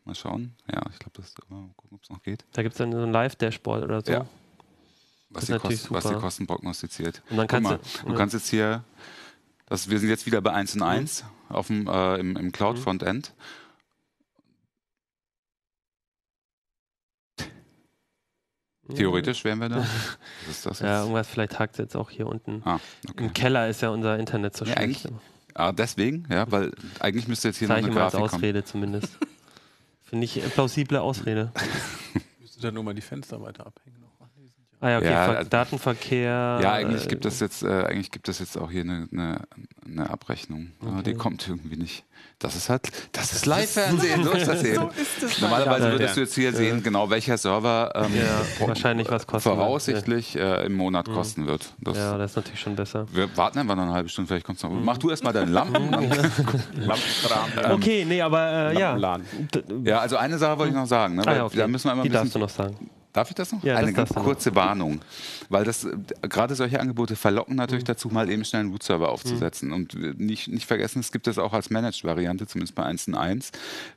[0.04, 0.54] Mal schauen.
[0.70, 2.44] Ja, ich glaube, das mal gucken, ob es noch geht.
[2.52, 4.12] Da gibt es dann so ein Live-Dashboard oder so.
[4.12, 4.26] Ja.
[5.30, 7.22] Was die, Kost, was, die Kosten prognostiziert.
[7.30, 8.84] Und dann kannst mal, du, du kannst jetzt hier,
[9.66, 11.56] das, wir sind jetzt wieder bei 1 und 1 mhm.
[11.56, 13.32] auf dem, äh, im, im Cloud-Frontend.
[18.86, 18.94] Mhm.
[18.94, 19.76] Theoretisch wären wir da.
[20.46, 20.86] Was ist das jetzt?
[20.86, 22.62] Ja, irgendwas, vielleicht hakt es jetzt auch hier unten.
[22.66, 23.24] Ah, okay.
[23.24, 25.08] Im Keller ist ja unser Internet so ja, schlecht.
[25.54, 28.70] Ah, deswegen, ja, weil eigentlich müsste jetzt hier Zeige noch eine Grafik als Ausrede kommen.
[28.70, 29.18] zumindest.
[30.14, 31.50] Finde ich eine plausible Ausrede.
[32.40, 33.96] Müsste dann nur mal die Fenster weiter abhängen.
[34.80, 36.60] Ah ja, okay, ja, also, Datenverkehr.
[36.62, 39.40] Ja, eigentlich äh, gibt es jetzt, äh, eigentlich gibt es jetzt auch hier eine, eine,
[39.84, 40.70] eine Abrechnung.
[40.80, 41.02] Okay.
[41.02, 42.04] Die kommt irgendwie nicht.
[42.38, 44.74] Das ist halt, das ist Live-Fernsehen, du hast das sehen.
[44.76, 49.10] so ist es Normalerweise würdest du jetzt hier sehen, genau welcher Server ähm, ja, wahrscheinlich
[49.10, 51.14] was kosten voraussichtlich äh, im Monat mhm.
[51.14, 51.74] kosten wird.
[51.78, 53.06] Das ja, das ist natürlich schon besser.
[53.12, 54.70] Wir warten einfach noch eine halbe Stunde, vielleicht kommt es noch.
[54.70, 54.84] Mhm.
[54.84, 55.90] Mach du erstmal deine Lampen.
[56.74, 57.72] Lampenkram.
[57.72, 59.18] okay, nee, aber äh, ja.
[59.84, 61.16] Ja, also eine Sache wollte ich noch sagen.
[61.16, 61.58] Ne, ah, ja, okay.
[61.58, 62.76] Da müssen wir einmal Die darfst du noch sagen.
[63.14, 63.62] Darf ich das noch?
[63.62, 64.56] Ja, Eine das kurze noch.
[64.56, 65.00] Warnung.
[65.48, 67.88] Weil das äh, gerade solche Angebote verlocken natürlich mhm.
[67.88, 69.68] dazu, mal eben schnell einen Root-Server aufzusetzen.
[69.68, 69.74] Mhm.
[69.74, 73.52] Und äh, nicht, nicht vergessen, es gibt das auch als Managed-Variante, zumindest bei 1.1.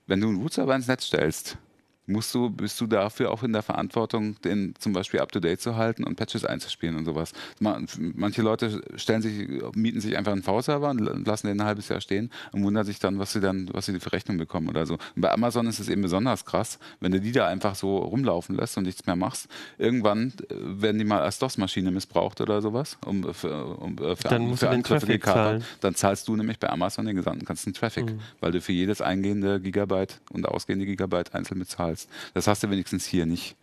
[0.06, 1.58] Wenn du einen Root-Server ins Netz stellst,
[2.08, 5.62] musst du, bist du dafür auch in der Verantwortung, den zum Beispiel up to date
[5.62, 7.34] zu halten und Patches einzuspielen und sowas.
[7.60, 12.00] Manche Leute stellen sich, mieten sich einfach einen V-Server und lassen den ein halbes Jahr
[12.00, 14.94] stehen und wundern sich dann, was sie dann, was sie für Rechnung bekommen oder so.
[14.94, 18.56] Und bei Amazon ist es eben besonders krass, wenn du die da einfach so rumlaufen
[18.56, 19.50] lässt und nichts mehr machst.
[19.78, 24.30] Irgendwann äh, werden die mal als DOS-Maschine missbraucht oder sowas, um für, um, äh, für,
[24.30, 25.64] dann musst für du den Traffic zahlen.
[25.82, 28.20] Dann zahlst du nämlich bei Amazon den gesamten ganzen Traffic, mhm.
[28.40, 32.10] weil du für jedes eingehende Gigabyte und ausgehende Gigabyte einzeln bezahlst zahlst.
[32.34, 33.56] Das hast du wenigstens hier nicht.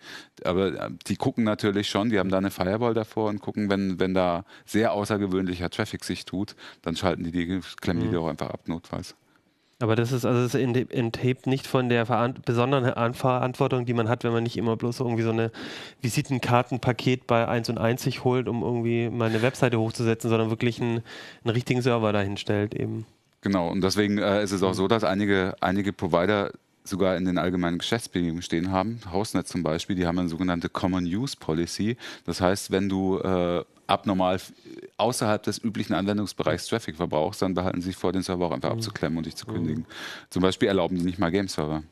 [0.45, 4.01] Aber äh, die gucken natürlich schon, die haben da eine Firewall davor und gucken, wenn,
[4.01, 8.13] wenn da sehr außergewöhnlicher Traffic sich tut, dann schalten die die, klemmen die mhm.
[8.13, 9.15] die auch einfach ab, notfalls.
[9.81, 12.07] Aber das ist also das enthebt nicht von der
[12.45, 15.51] besonderen Verantwortung, die man hat, wenn man nicht immer bloß irgendwie so eine
[16.01, 20.81] Visitenkartenpaket bei 1 und 1 sich holt, um irgendwie mal eine Webseite hochzusetzen, sondern wirklich
[20.81, 21.03] einen,
[21.43, 23.05] einen richtigen Server dahin stellt eben.
[23.41, 26.51] Genau, und deswegen äh, ist es auch so, dass einige, einige Provider
[26.85, 29.01] sogar in den allgemeinen Geschäftsbedingungen stehen haben.
[29.11, 31.97] Hausnet zum Beispiel, die haben eine sogenannte Common Use Policy.
[32.25, 34.39] Das heißt, wenn du äh, abnormal
[34.99, 38.71] außerhalb des üblichen Anwendungsbereichs Traffic verbrauchst, dann behalten sie sich vor, den Server auch einfach
[38.71, 38.77] mhm.
[38.77, 39.83] abzuklemmen und dich zu kündigen.
[39.83, 40.27] Mhm.
[40.31, 41.83] Zum Beispiel erlauben die nicht mal Game-Server.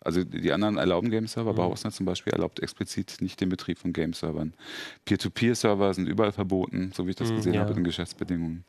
[0.00, 1.58] Also die anderen erlauben Game-Server, mhm.
[1.58, 4.54] aber Hausnet zum Beispiel erlaubt explizit nicht den Betrieb von Game-Servern.
[5.04, 7.60] Peer-to-Peer-Server sind überall verboten, so wie ich das mhm, gesehen ja.
[7.60, 8.64] habe in den Geschäftsbedingungen.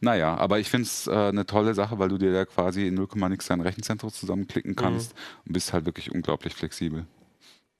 [0.00, 2.94] Naja, aber ich finde es äh, eine tolle Sache, weil du dir da quasi in
[2.94, 5.18] 0, nix dein Rechenzentrum zusammenklicken kannst mhm.
[5.46, 7.06] und bist halt wirklich unglaublich flexibel.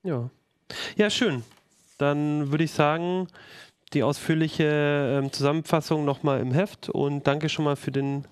[0.02, 0.30] Ja.
[0.96, 1.42] Ja, schön.
[1.98, 3.28] Dann würde ich sagen,
[3.92, 8.24] die ausführliche ähm, Zusammenfassung nochmal im Heft und danke schon mal für den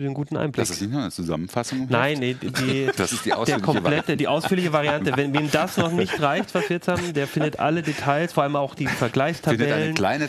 [0.00, 0.66] für den guten Einblick.
[0.66, 1.86] Das ist nicht nur eine Zusammenfassung.
[1.90, 4.16] Nein, nee, die, das ist die ausführliche, komplette, Variante.
[4.16, 5.12] die ausführliche Variante.
[5.14, 8.44] Wenn wem das noch nicht reicht, was wir jetzt haben, der findet alle Details, vor
[8.44, 9.94] allem auch die Vergleichstabellen.
[9.94, 10.28] Findet eine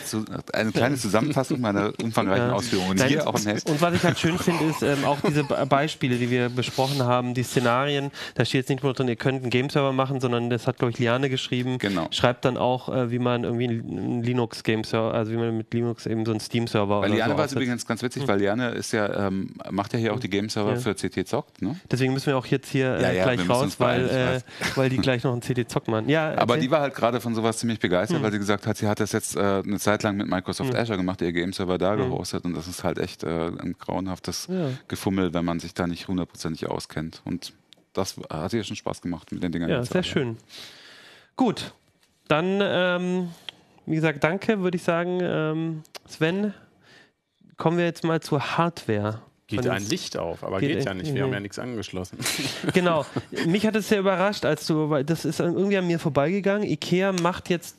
[0.52, 2.52] eine kleine Zusammenfassung meiner umfangreichen ja.
[2.52, 3.70] Ausführungen Nein, hier auch im Heft.
[3.70, 7.32] Und was ich halt schön finde, ist ähm, auch diese Beispiele, die wir besprochen haben,
[7.32, 8.10] die Szenarien.
[8.34, 10.90] Da steht jetzt nicht nur drin, ihr könnt einen Game-Server machen, sondern das hat, glaube
[10.90, 11.78] ich, Liane geschrieben.
[11.78, 12.08] Genau.
[12.10, 16.26] Schreibt dann auch, äh, wie man irgendwie einen Linux-Game-Server, also wie man mit Linux eben
[16.26, 18.28] so einen Steam-Server Weil Liane so war es übrigens ganz witzig, hm.
[18.28, 20.76] weil Liane ist ja, ähm, macht ja hier auch die Game-Server ja.
[20.76, 21.62] für CT Zockt.
[21.62, 21.78] Ne?
[21.90, 24.40] Deswegen müssen wir auch jetzt hier äh, ja, gleich raus, weil, äh,
[24.76, 26.08] weil die gleich noch einen CT Zock machen.
[26.08, 28.24] Ja, Aber die war halt gerade von sowas ziemlich begeistert, hm.
[28.24, 30.80] weil sie gesagt hat, sie hat das jetzt äh, eine Zeit lang mit Microsoft hm.
[30.80, 31.98] Azure gemacht, ihr Game-Server da hm.
[31.98, 34.48] gehostet und das ist halt echt äh, ein grauenhaftes
[34.88, 37.22] Gefummel, wenn man sich da nicht hundertprozentig auskennt.
[37.24, 37.52] Und
[37.92, 39.70] das hat ihr schon Spaß gemacht mit den Dingern.
[39.70, 40.36] Ja, sehr schön.
[41.36, 41.72] Gut,
[42.28, 43.28] dann, ähm,
[43.86, 45.18] wie gesagt, danke, würde ich sagen.
[45.22, 46.54] Ähm, Sven,
[47.56, 49.20] kommen wir jetzt mal zur Hardware.
[49.52, 51.14] Geht ein Licht auf, aber geht, geht ja nicht.
[51.14, 52.18] Wir haben ja nichts angeschlossen.
[52.74, 53.04] Genau.
[53.46, 56.68] Mich hat es sehr überrascht, als du, weil das ist irgendwie an mir vorbeigegangen.
[56.68, 57.76] Ikea macht jetzt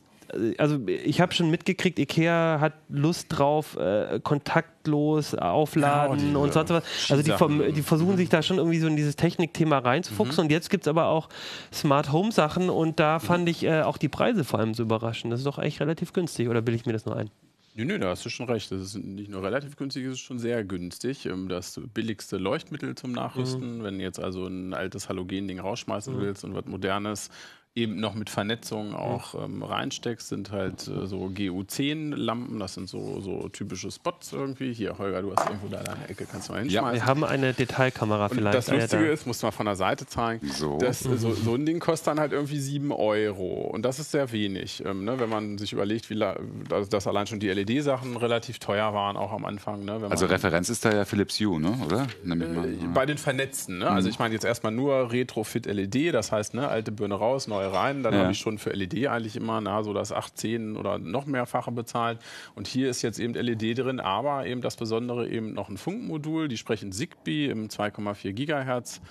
[0.58, 6.70] also ich habe schon mitgekriegt, Ikea hat Lust drauf, äh, kontaktlos aufladen ja, und sonst
[6.70, 6.84] was.
[7.10, 10.44] Also die, die, versuchen sich da schon irgendwie so in dieses Technikthema reinzufuchsen.
[10.44, 10.46] Mhm.
[10.46, 11.30] Und jetzt gibt es aber auch
[11.72, 15.32] Smart Home Sachen und da fand ich äh, auch die Preise vor allem so überraschend.
[15.32, 17.30] Das ist doch echt relativ günstig, oder bilde ich mir das nur ein?
[17.76, 18.72] Nö, nö, da hast du schon recht.
[18.72, 21.26] Das ist nicht nur relativ günstig, es ist schon sehr günstig.
[21.26, 23.80] Ähm, das billigste Leuchtmittel zum Nachrüsten.
[23.80, 23.84] Mhm.
[23.84, 26.20] Wenn du jetzt also ein altes Halogen-Ding rausschmeißen mhm.
[26.22, 27.30] willst und was Modernes,
[27.76, 32.60] eben noch mit Vernetzung auch ähm, reinsteckst, sind halt äh, so GU10-Lampen.
[32.60, 34.74] Das sind so, so typische Spots irgendwie.
[34.74, 36.88] Hier, Holger, du hast irgendwo da deine Ecke, kannst du mal hinschmeißen.
[36.88, 38.56] Ja, wir haben eine Detailkamera und vielleicht.
[38.56, 40.78] Das Lustige ist, musst du mal von der Seite zeigen, so.
[40.78, 41.18] Das, mhm.
[41.18, 43.62] so, so, ein Ding kostet dann halt irgendwie 7 Euro.
[43.62, 45.20] Und das ist sehr wenig, ähm, ne?
[45.20, 49.32] wenn man sich überlegt, wie also dass allein schon die LED-Sachen relativ teuer waren, auch
[49.32, 49.84] am Anfang.
[49.84, 50.00] Ne?
[50.10, 51.76] also Referenz ist da ja Philips Hue, ne?
[51.86, 52.08] oder?
[52.24, 53.80] Äh, bei den Vernetzten.
[53.80, 53.86] Ne?
[53.86, 54.04] Also mhm.
[54.04, 57.63] Also ich meine jetzt erstmal nur Retrofit LED, das heißt, ne, alte Birne raus, neue
[57.68, 58.04] rein.
[58.04, 58.20] Dann ja.
[58.22, 61.72] habe ich schon für LED eigentlich immer na, so das 8, 10 oder noch mehrfache
[61.72, 62.20] bezahlt.
[62.56, 66.48] Und hier ist jetzt eben LED drin, aber eben das Besondere eben noch ein Funkmodul.
[66.48, 69.02] Die sprechen Zigbee im 2,4 Gigahertz.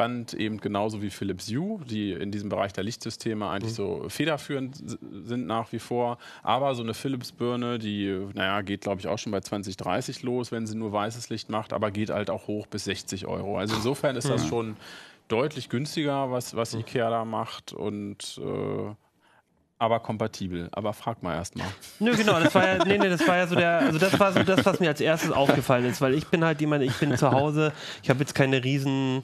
[0.00, 3.76] Band eben genauso wie Philips Hue, die in diesem Bereich der Lichtsysteme eigentlich mhm.
[3.76, 4.76] so federführend
[5.24, 6.16] sind nach wie vor.
[6.42, 10.52] Aber so eine Philips-Birne, die, naja, geht glaube ich auch schon bei 20, 30 los,
[10.52, 13.58] wenn sie nur weißes Licht macht, aber geht halt auch hoch bis 60 Euro.
[13.58, 14.76] Also insofern ist das schon
[15.30, 17.72] deutlich günstiger, was, was Ikea da macht.
[17.72, 18.94] Und äh,
[19.80, 20.68] aber kompatibel.
[20.72, 21.66] Aber frag mal erstmal.
[22.00, 24.30] Nö, genau, das war ja, nee, nee, das war ja so der, also das war
[24.30, 27.16] so das, was mir als erstes aufgefallen ist, weil ich bin halt jemand, ich bin
[27.16, 29.22] zu Hause, ich habe jetzt keine riesen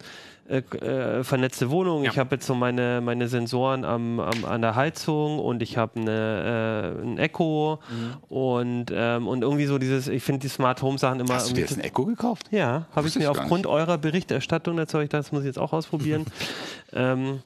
[0.48, 2.04] äh, äh, vernetzte Wohnung.
[2.04, 2.11] Ja.
[2.12, 6.00] Ich habe jetzt so meine, meine Sensoren am, am, an der Heizung und ich habe
[6.00, 8.35] eine, äh, ein Echo mhm.
[8.35, 11.35] und, ähm, und irgendwie so dieses, ich finde die Smart Home Sachen immer.
[11.35, 12.46] Hast du dir jetzt ein Echo gekauft?
[12.50, 16.24] Ja, habe ich mir aufgrund eurer Berichterstattung, dazu ich das muss ich jetzt auch ausprobieren.
[16.92, 17.40] ähm,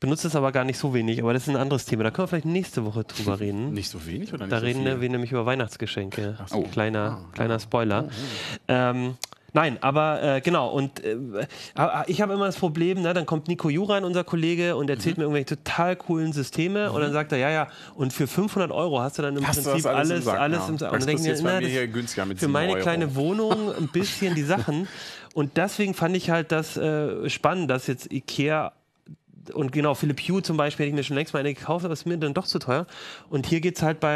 [0.00, 2.02] benutze es aber gar nicht so wenig, aber das ist ein anderes Thema.
[2.04, 3.72] Da können wir vielleicht nächste Woche drüber reden.
[3.72, 5.00] Nicht so wenig oder nicht Da so reden viel?
[5.00, 6.38] wir nämlich über Weihnachtsgeschenke.
[6.46, 6.62] so.
[6.62, 8.08] Kleiner, Ah, kleiner Spoiler.
[8.66, 9.14] Ähm,
[9.52, 11.16] Nein, aber äh, genau, und äh,
[12.06, 15.20] ich habe immer das Problem, ne, dann kommt Nico Juran, unser Kollege, und erzählt Mhm.
[15.22, 19.00] mir irgendwelche total coolen Systeme und dann sagt er, ja, ja, und für 500 Euro
[19.00, 20.68] hast du dann im Hast Prinzip alles alles, im Sack, alles ja.
[20.68, 20.92] im Sack.
[20.92, 22.82] Und dann denke ich mir, hier günstiger mit für 7 meine Euro.
[22.82, 24.88] kleine Wohnung ein bisschen die Sachen.
[25.32, 28.72] Und deswegen fand ich halt das äh, spannend, dass jetzt Ikea
[29.54, 31.92] und genau, Philipp Hue zum Beispiel hätte ich mir schon längst mal eine gekauft, aber
[31.92, 32.86] ist mir dann doch zu teuer.
[33.28, 34.14] Und hier geht es halt bei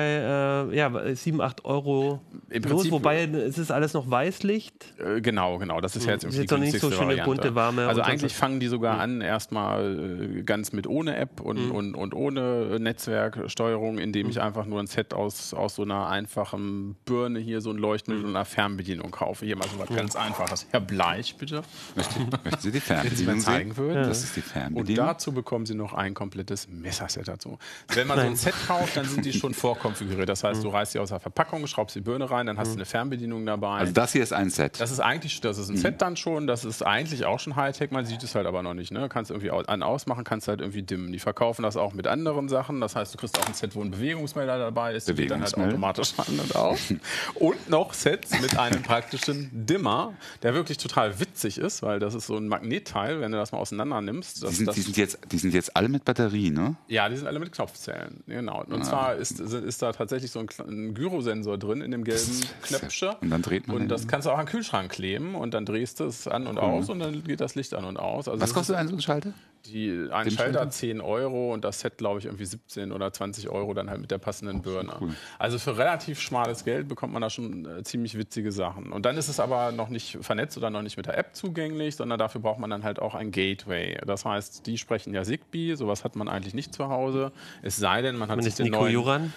[0.71, 2.21] äh, ja, 7, 8 Euro
[2.51, 4.95] Im los, Prinzip- wobei es ist alles noch Weißlicht.
[4.99, 5.81] Äh, Genau, genau.
[5.81, 7.25] Das ist ja jetzt Ist irgendwie jetzt noch nicht so schöne, Variante.
[7.25, 8.39] bunte, warme Also eigentlich so.
[8.41, 11.71] fangen die sogar an, erstmal äh, ganz mit ohne App und, Mhm.
[11.73, 16.97] und, und ohne Netzwerksteuerung, indem ich einfach nur ein Set aus, aus so einer einfachen
[17.05, 18.29] Birne hier, so ein Leuchtmittel Mhm.
[18.31, 19.47] und einer Fernbedienung kaufe.
[19.47, 20.67] Hier mal so was ganz Einfaches.
[20.71, 21.63] Herr Bleich, bitte.
[21.95, 24.03] Möchten, Sie die Wenn Sie mir Fernbedienung zeigen würden.
[24.09, 25.07] Das ist die Und Fernbedienung.
[25.25, 27.59] Dazu bekommen Sie noch ein komplettes Messerset dazu.
[27.89, 30.29] Wenn man so ein Set kauft, dann sind die schon vorkonfiguriert.
[30.29, 32.75] Das heißt, du reißt sie aus der Verpackung, schraubst die Birne rein, dann hast du
[32.75, 33.79] eine Fernbedienung dabei.
[33.79, 34.81] Also das hier ist ein Set.
[34.81, 37.91] Das ist eigentlich, das ist ein Set dann schon, das ist eigentlich auch schon Hightech,
[37.91, 38.93] man sieht es halt aber noch nicht.
[38.93, 39.09] Ne?
[39.09, 41.11] Kannst irgendwie an ausmachen, kannst halt irgendwie dimmen.
[41.11, 42.81] Die verkaufen das auch mit anderen Sachen.
[42.83, 45.43] Das heißt, du kriegst auch ein Set, wo ein Bewegungsmelder dabei ist, der geht dann
[45.43, 46.93] halt automatisch an und aus.
[47.35, 52.27] Und noch Sets mit einem praktischen Dimmer, der wirklich total witzig ist, weil das ist
[52.27, 54.35] so ein Magnetteil, wenn du das mal auseinander nimmst.
[54.39, 56.77] Die Das, sind, das, die, sind jetzt, die sind jetzt alle mit Batterie, ne?
[56.89, 58.23] ja, die sind alle mit Knopfzellen.
[58.27, 58.65] Genau.
[58.65, 63.15] Und zwar ist, ist da tatsächlich so ein, ein Gyrosensor drin in dem gelben Knöpfchen.
[63.21, 65.67] Und dann dreht man Und das kannst du auch an den Kühlschrank kleben und dann
[65.67, 68.29] drehst du es an und aus und dann geht das Licht an und aus.
[68.29, 69.33] Also Was kostet ein so ein Schalter?
[69.67, 70.71] Die, ein den Schalter Schalter?
[70.71, 74.11] 10 Euro und das Set, glaube ich, irgendwie 17 oder 20 Euro dann halt mit
[74.11, 74.93] der passenden Birne.
[75.01, 75.15] cool.
[75.39, 78.93] Also für relativ schmales Geld bekommt man da schon äh, ziemlich witzige Sachen.
[78.93, 81.97] Und dann ist es aber noch nicht vernetzt oder noch nicht mit der App zugänglich,
[81.97, 83.99] sondern dafür braucht man dann halt auch ein Gateway.
[84.07, 87.33] Das heißt, die sprechen ja Zigbee, sowas hat man eigentlich nicht zu Hause.
[87.63, 89.33] Es sei denn, man hat Man sich den Nico neuen Juran.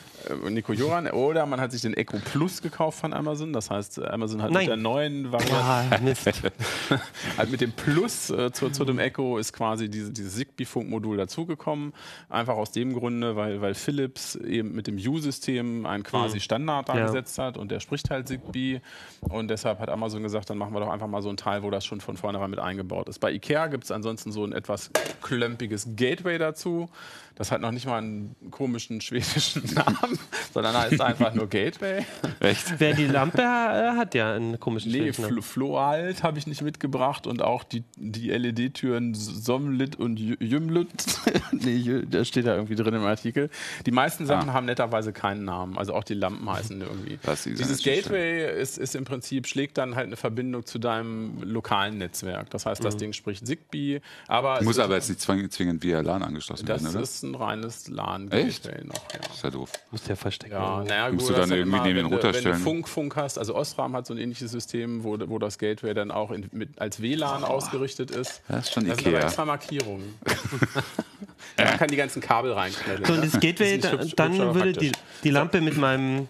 [0.45, 3.53] äh, Nico Joran oder man hat sich den Echo Plus gekauft von Amazon.
[3.53, 4.61] Das heißt, äh, Amazon hat Nein.
[4.63, 5.85] mit der neuen Variante, Ah,
[7.37, 11.93] halt mit dem Plus äh, zu, zu dem Echo ist quasi diese, dieses Zigbee-Funkmodul dazugekommen.
[12.29, 16.97] Einfach aus dem Grunde, weil, weil Philips eben mit dem U-System einen quasi Standard da
[16.97, 17.13] Ja.
[17.37, 18.81] hat und der spricht halt Zigbee.
[19.21, 21.69] Und deshalb hat Amazon gesagt, dann machen wir doch einfach mal so ein Teil, wo
[21.69, 23.19] das schon von vornherein mit eingebaut ist.
[23.19, 26.89] Bei IKEA gibt es ansonsten so ein etwas klömpiges Gateway dazu.
[27.37, 30.17] Das hat noch nicht mal einen komischen schwedischen Namen,
[30.53, 32.03] sondern heißt einfach nur Gateway.
[32.39, 32.79] Echt?
[32.79, 35.33] Wer die Lampe äh, hat ja einen komischen Nee, schwedischen Namen.
[35.33, 40.87] Flo Floalt habe ich nicht mitgebracht und auch die, die LED-Türen Somlit und Jü- Jümlut.
[41.51, 43.49] nee, da steht da irgendwie drin im Artikel.
[43.85, 44.53] Die meisten Sachen Ah.
[44.53, 45.77] haben netterweise keinen Namen.
[45.77, 47.19] Also auch die Lampen heißen irgendwie.
[47.27, 51.41] Das ist Dieses Gateway ist, ist im Prinzip, schlägt dann halt eine Verbindung zu deinem
[51.43, 52.49] lokalen Netzwerk.
[52.49, 54.01] Das heißt, das Ding spricht Zigbee.
[54.27, 56.99] Aber Muss ist- aber jetzt nicht zwingend, via LAN angeschlossen das werden, oder?
[57.31, 57.89] Ein reines Echt?
[57.89, 58.95] LAN-Gateway noch.
[59.13, 59.33] Ja.
[59.33, 59.71] ist ja doof.
[59.91, 60.53] Muss der verstecken.
[60.53, 62.33] Ja, naja, Musst gut, du das dann ist irgendwie neben den wenn, du- Router wenn
[62.33, 62.55] du stellen?
[62.57, 66.11] Funk, Funk hast, also Osram hat so ein ähnliches System, wo, wo das Gateway dann
[66.11, 68.41] auch in, mit, als WLAN ausgerichtet ist.
[68.47, 69.27] Das ist schon Da sind aber Ikea.
[69.27, 70.15] extra Markierungen.
[71.57, 73.05] man kann die ganzen Kabel reinknallen.
[73.05, 74.91] So, und das Gateway, Das dann aber würde die,
[75.23, 76.27] die Lampe mit meinem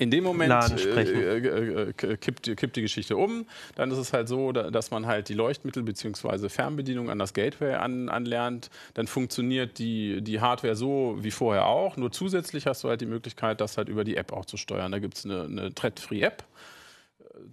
[0.00, 1.14] In dem Moment äh, sprechen.
[1.14, 1.36] äh,
[1.90, 3.46] äh, kippt, die- kippt die Geschichte um.
[3.76, 6.48] Dann ist es halt so, da- dass man halt die Leuchtmittel bzw.
[6.48, 8.70] Fernbedienung an das Gateway an, anlernt.
[8.94, 11.96] Dann funktioniert die, die Hardware so wie vorher auch.
[11.96, 14.90] Nur zusätzlich hast du halt die Möglichkeit, das halt über die App auch zu steuern.
[14.90, 16.44] Da gibt es eine, eine Thread-Free-App.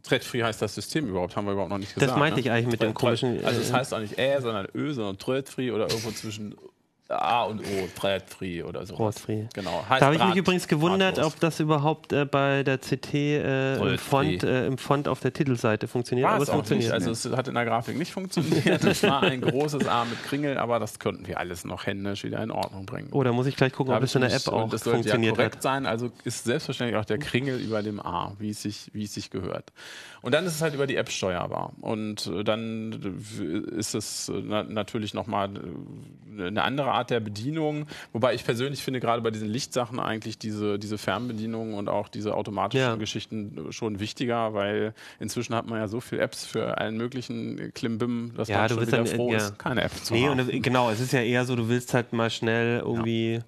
[0.03, 2.11] Thread-Free heißt das System überhaupt, haben wir überhaupt noch nicht gesagt.
[2.11, 2.45] Das meinte ne?
[2.45, 5.17] ich eigentlich mit dem komischen, Also es äh, heißt auch nicht Ä, sondern Ö, sondern
[5.17, 6.55] Thread-Free oder irgendwo zwischen
[7.09, 8.95] A und O, Thread-Free oder so.
[8.95, 9.45] Thread-free.
[9.53, 9.85] Genau.
[9.87, 11.33] Heißt Da habe ich mich übrigens gewundert, drahtlos.
[11.33, 15.31] ob das überhaupt äh, bei der CT äh, im, Font, äh, im Font auf der
[15.31, 16.27] Titelseite funktioniert.
[16.27, 16.93] War aber es funktioniert.
[16.93, 17.07] nicht.
[17.07, 18.83] Also es hat in der Grafik nicht funktioniert.
[18.83, 22.43] Es war ein großes A mit Kringel, aber das könnten wir alles noch händisch wieder
[22.43, 23.07] in Ordnung bringen.
[23.11, 24.89] oh, da muss ich gleich gucken, ob Hab es in der App auch das sollte
[24.89, 25.63] ja funktioniert korrekt hat.
[25.63, 25.85] sein.
[25.85, 29.29] Also ist selbstverständlich auch der Kringel über dem A, wie es sich, wie es sich
[29.29, 29.71] gehört.
[30.21, 31.71] Und dann ist es halt über die App steuerbar.
[31.79, 35.49] Und äh, dann äh, ist es äh, na natürlich nochmal
[36.37, 37.85] eine andere Art der Bedienung.
[38.13, 42.33] Wobei ich persönlich finde, gerade bei diesen Lichtsachen eigentlich diese, diese Fernbedienung und auch diese
[42.35, 42.95] automatischen Ja.
[42.95, 48.33] Geschichten schon wichtiger, weil inzwischen hat man ja so viele Apps für allen möglichen Klimbim,
[48.35, 49.37] dass Ja, man du schon wieder dann, froh ja.
[49.37, 50.39] ist, keine App zu Nee, haben.
[50.39, 53.39] und, äh, genau, es ist ja eher so, du willst halt mal schnell irgendwie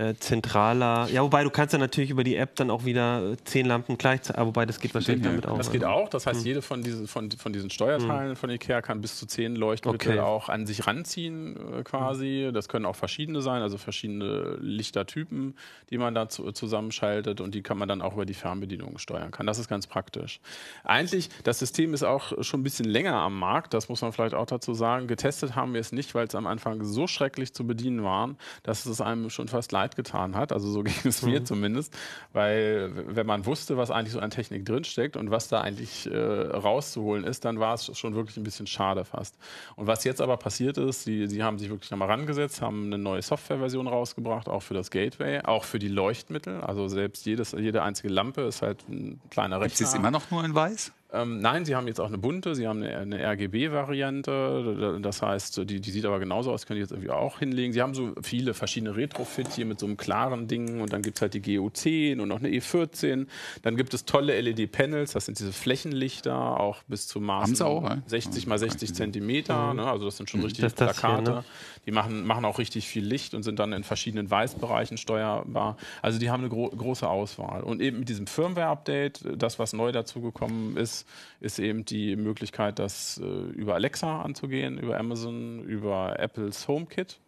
[0.00, 1.08] äh, zentraler.
[1.12, 3.98] Ja, wobei du kannst ja natürlich über die App dann auch wieder äh, zehn Lampen
[3.98, 5.58] gleichzeitig, ah, wobei das geht wahrscheinlich damit auch.
[5.58, 6.08] Das geht auch.
[6.08, 6.46] Das heißt, hm.
[6.46, 8.36] jede von diesen, von, von diesen Steuerteilen hm.
[8.36, 10.20] von Ikea kann bis zu zehn Leuchtmittel okay.
[10.20, 12.50] auch an sich ranziehen äh, quasi.
[12.52, 15.54] Das können auch verschiedene sein, also verschiedene Lichtertypen,
[15.90, 19.30] die man da zu, zusammenschaltet und die kann man dann auch über die Fernbedienung steuern
[19.30, 19.46] kann.
[19.46, 20.40] Das ist ganz praktisch.
[20.82, 24.34] Eigentlich, das System ist auch schon ein bisschen länger am Markt, das muss man vielleicht
[24.34, 25.08] auch dazu sagen.
[25.08, 28.86] Getestet haben wir es nicht, weil es am Anfang so schrecklich zu bedienen war, dass
[28.86, 30.52] es einem schon fast leid getan hat.
[30.52, 31.46] Also so ging es mir mhm.
[31.46, 31.96] zumindest,
[32.32, 36.16] weil wenn man wusste, was eigentlich so an Technik drinsteckt und was da eigentlich äh,
[36.16, 39.36] rauszuholen ist, dann war es schon wirklich ein bisschen schade fast.
[39.76, 42.98] Und was jetzt aber passiert ist, sie, sie haben sich wirklich nochmal rangesetzt, haben eine
[42.98, 46.60] neue Softwareversion rausgebracht, auch für das Gateway, auch für die Leuchtmittel.
[46.60, 49.76] Also selbst jedes, jede einzige Lampe ist halt ein kleiner Rechner.
[49.78, 50.92] Gibt es immer noch nur in weiß?
[51.12, 55.58] Ähm, nein, sie haben jetzt auch eine bunte, sie haben eine, eine RGB-Variante, das heißt,
[55.68, 57.72] die, die, sieht aber genauso aus, können die jetzt irgendwie auch hinlegen.
[57.72, 61.18] Sie haben so viele verschiedene Retrofit hier mit so einem klaren Ding und dann gibt
[61.18, 63.26] es halt die GU10 und noch eine E14.
[63.62, 68.46] Dann gibt es tolle LED-Panels, das sind diese Flächenlichter, auch bis zu Maßen auch, 60
[68.46, 69.80] mal 60 Zentimeter, mhm.
[69.80, 69.90] ne?
[69.90, 71.22] also das sind schon richtig Plakate.
[71.22, 71.44] Hier, ne?
[71.86, 75.76] Die machen, machen auch richtig viel Licht und sind dann in verschiedenen Weißbereichen steuerbar.
[76.02, 77.62] Also die haben eine gro große Auswahl.
[77.62, 80.99] Und eben mit diesem Firmware-Update, das, was neu dazugekommen ist,
[81.40, 87.20] ist eben die Möglichkeit, das äh, über Alexa anzugehen, über Amazon, über Apples HomeKit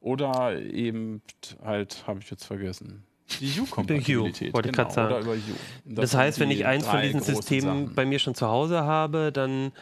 [0.00, 1.22] oder eben
[1.64, 3.02] halt, habe ich jetzt vergessen.
[3.40, 4.54] Die U-Kompatibilität.
[4.54, 5.14] Wollte genau, sagen.
[5.14, 5.36] Oder über U.
[5.84, 7.94] Das, das heißt, wenn ich eins von diesen Systemen Sachen.
[7.94, 9.72] bei mir schon zu Hause habe, dann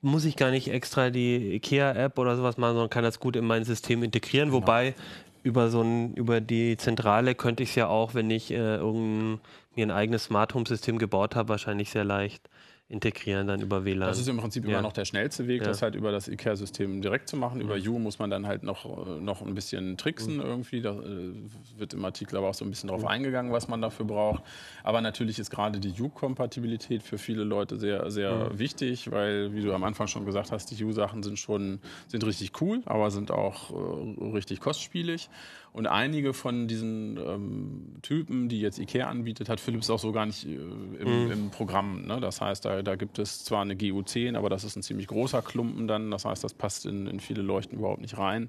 [0.00, 3.44] muss ich gar nicht extra die IKEA-App oder sowas machen, sondern kann das gut in
[3.44, 4.50] mein System integrieren.
[4.50, 4.62] Genau.
[4.62, 4.94] Wobei
[5.42, 9.40] über so ein, über die Zentrale könnte ich es ja auch, wenn ich äh, irgendein,
[9.78, 12.48] mir ein eigenes Smart Home System gebaut habe, wahrscheinlich sehr leicht
[12.90, 14.08] integrieren dann über WLAN.
[14.08, 14.70] Das ist im Prinzip ja.
[14.70, 15.68] immer noch der schnellste Weg, ja.
[15.68, 17.60] das halt über das IKEA-System direkt zu machen.
[17.60, 20.40] Über U muss man dann halt noch, noch ein bisschen tricksen mhm.
[20.40, 20.80] irgendwie.
[20.80, 21.34] Da äh,
[21.76, 23.08] wird im Artikel aber auch so ein bisschen drauf mhm.
[23.08, 24.42] eingegangen, was man dafür braucht.
[24.84, 28.58] Aber natürlich ist gerade die U-Kompatibilität für viele Leute sehr, sehr mhm.
[28.58, 32.58] wichtig, weil, wie du am Anfang schon gesagt hast, die U-Sachen sind schon sind richtig
[32.62, 35.28] cool, aber sind auch äh, richtig kostspielig.
[35.72, 40.26] Und einige von diesen ähm, Typen, die jetzt IKEA anbietet, hat Philips auch so gar
[40.26, 41.30] nicht äh, im, mhm.
[41.30, 42.06] im, Programm.
[42.06, 42.20] Ne?
[42.20, 45.42] Das heißt, da, da, gibt es zwar eine GU10, aber das ist ein ziemlich großer
[45.42, 46.10] Klumpen dann.
[46.10, 48.48] Das heißt, das passt in, in viele Leuchten überhaupt nicht rein.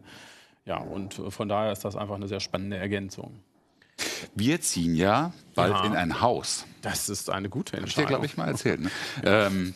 [0.65, 3.39] Ja, und äh, von daher ist das einfach eine sehr spannende Ergänzung.
[4.35, 6.65] Wir ziehen ja bald ja, in ein Haus.
[6.81, 7.81] Das ist eine gute Entscheidung.
[7.81, 8.79] Hab ich dir, glaube ich, mal erzählt.
[8.79, 8.91] Ne?
[9.23, 9.75] ähm,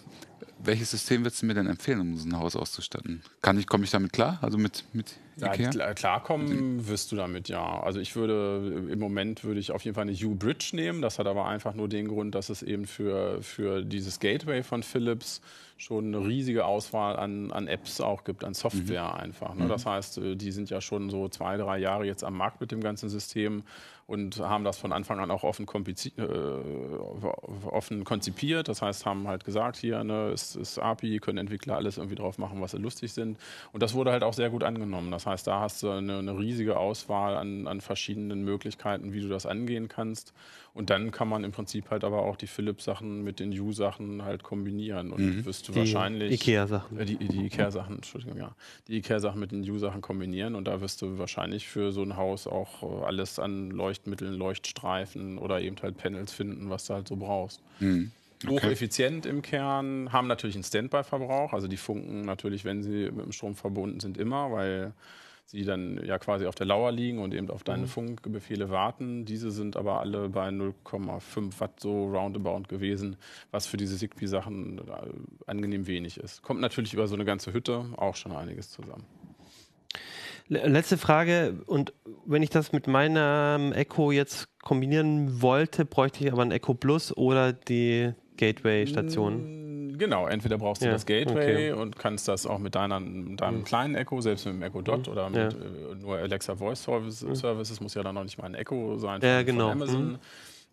[0.65, 3.21] welches System würdest du mir denn empfehlen, um so ein Haus auszustatten?
[3.41, 4.39] Kann ich, komme ich damit klar?
[4.41, 7.81] Also mit, mit Ja, klarkommen wirst du damit, ja.
[7.81, 11.01] Also ich würde, im Moment würde ich auf jeden Fall eine U-Bridge nehmen.
[11.01, 14.83] Das hat aber einfach nur den Grund, dass es eben für, für dieses Gateway von
[14.83, 15.41] Philips
[15.77, 19.19] schon eine riesige Auswahl an, an Apps auch gibt, an Software mhm.
[19.19, 19.55] einfach.
[19.55, 19.67] Ne?
[19.67, 19.89] Das mhm.
[19.89, 22.81] heißt, äh, die sind ja schon so zwei, drei Jahre jetzt am Markt mit dem
[22.81, 23.63] ganzen System
[24.05, 26.23] und haben das von Anfang an auch offen, äh,
[27.65, 28.67] offen konzipiert.
[28.67, 32.37] Das heißt, haben halt gesagt, hier ne, ist, ist API, können Entwickler alles irgendwie drauf
[32.37, 33.37] machen, was sie lustig sind.
[33.71, 35.09] Und das wurde halt auch sehr gut angenommen.
[35.09, 39.27] Das heißt, da hast du eine, eine riesige Auswahl an, an verschiedenen Möglichkeiten, wie du
[39.27, 40.33] das angehen kannst.
[40.73, 44.43] Und dann kann man im Prinzip halt aber auch die Philips-Sachen mit den U-Sachen halt
[44.43, 45.11] kombinieren.
[45.11, 45.45] Und mhm.
[45.45, 46.31] wirst du die wahrscheinlich.
[46.33, 46.99] Ikea-Sachen.
[46.99, 48.55] Äh, die, die Ikea-Sachen, Entschuldigung, ja.
[48.87, 50.55] Die Ikea-Sachen mit den U-Sachen kombinieren.
[50.55, 55.37] Und da wirst du wahrscheinlich für so ein Haus auch äh, alles an Leuchtmitteln, Leuchtstreifen
[55.37, 57.61] oder eben halt Panels finden, was du halt so brauchst.
[57.79, 58.11] Mhm.
[58.45, 58.55] Okay.
[58.55, 61.53] Hocheffizient im Kern, haben natürlich einen Standby-Verbrauch.
[61.53, 64.93] Also die funken natürlich, wenn sie mit dem Strom verbunden sind, immer, weil
[65.45, 67.87] sie dann ja quasi auf der Lauer liegen und eben auf deine mhm.
[67.87, 69.25] Funkbefehle warten.
[69.25, 73.17] Diese sind aber alle bei 0,5 Watt so roundabout gewesen,
[73.51, 74.81] was für diese Zigbee-Sachen äh,
[75.45, 76.41] angenehm wenig ist.
[76.41, 79.05] Kommt natürlich über so eine ganze Hütte auch schon einiges zusammen.
[80.49, 81.93] Letzte Frage, und
[82.25, 87.15] wenn ich das mit meinem Echo jetzt kombinieren wollte, bräuchte ich aber ein Echo Plus
[87.15, 89.97] oder die Gateway-Station?
[89.97, 91.81] Genau, entweder brauchst du ja, das Gateway okay.
[91.81, 93.63] und kannst das auch mit deiner, deinem mhm.
[93.63, 95.13] kleinen Echo, selbst mit dem Echo Dot mhm.
[95.13, 95.59] oder mit ja.
[95.59, 97.35] äh, nur Alexa Voice Services, mhm.
[97.35, 99.69] Services, muss ja dann noch nicht mal ein Echo sein von, ja, genau.
[99.69, 100.11] von Amazon.
[100.13, 100.19] Mhm.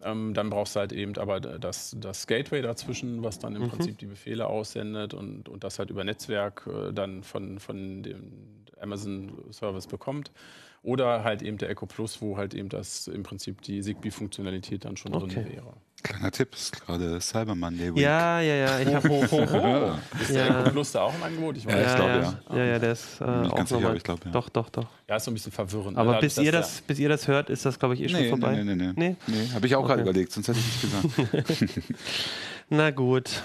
[0.03, 3.69] Ähm, dann brauchst du halt eben aber das, das Gateway dazwischen, was dann im mhm.
[3.69, 8.65] Prinzip die Befehle aussendet und, und das halt über Netzwerk äh, dann von, von dem
[8.81, 10.33] Amazon-Service bekommt.
[10.83, 14.97] Oder halt eben der Echo Plus, wo halt eben das im Prinzip die Zigbee-Funktionalität dann
[14.97, 15.35] schon okay.
[15.35, 15.75] drin wäre.
[16.03, 18.03] Kleiner Tipp, ist gerade Cyber Monday Week.
[18.03, 18.81] Ja, ja, ja.
[18.81, 19.99] Ich hab, ho, ho, ho.
[20.21, 20.63] Ist der ja.
[20.71, 21.57] Plus da auch im Angebot?
[21.57, 21.75] Ich weiß.
[21.75, 22.11] Ja, ich glaube
[22.51, 22.57] ja.
[22.57, 24.31] Ja, ja, der ist äh, auch ganz sicher, ich glaube ja.
[24.31, 24.87] Doch, doch, doch.
[25.09, 25.99] Ja, ist so ein bisschen verwirrend.
[25.99, 26.21] Aber ne?
[26.21, 28.57] bis, ihr das, bis ihr das hört, ist das, glaube ich, eh schon nee, vorbei.
[28.57, 28.93] Nee, nee, nee.
[28.97, 29.35] Nee, nee?
[29.35, 29.89] nee habe ich auch okay.
[29.89, 31.95] gerade überlegt, sonst hätte ich nicht gesagt.
[32.71, 33.43] Na gut.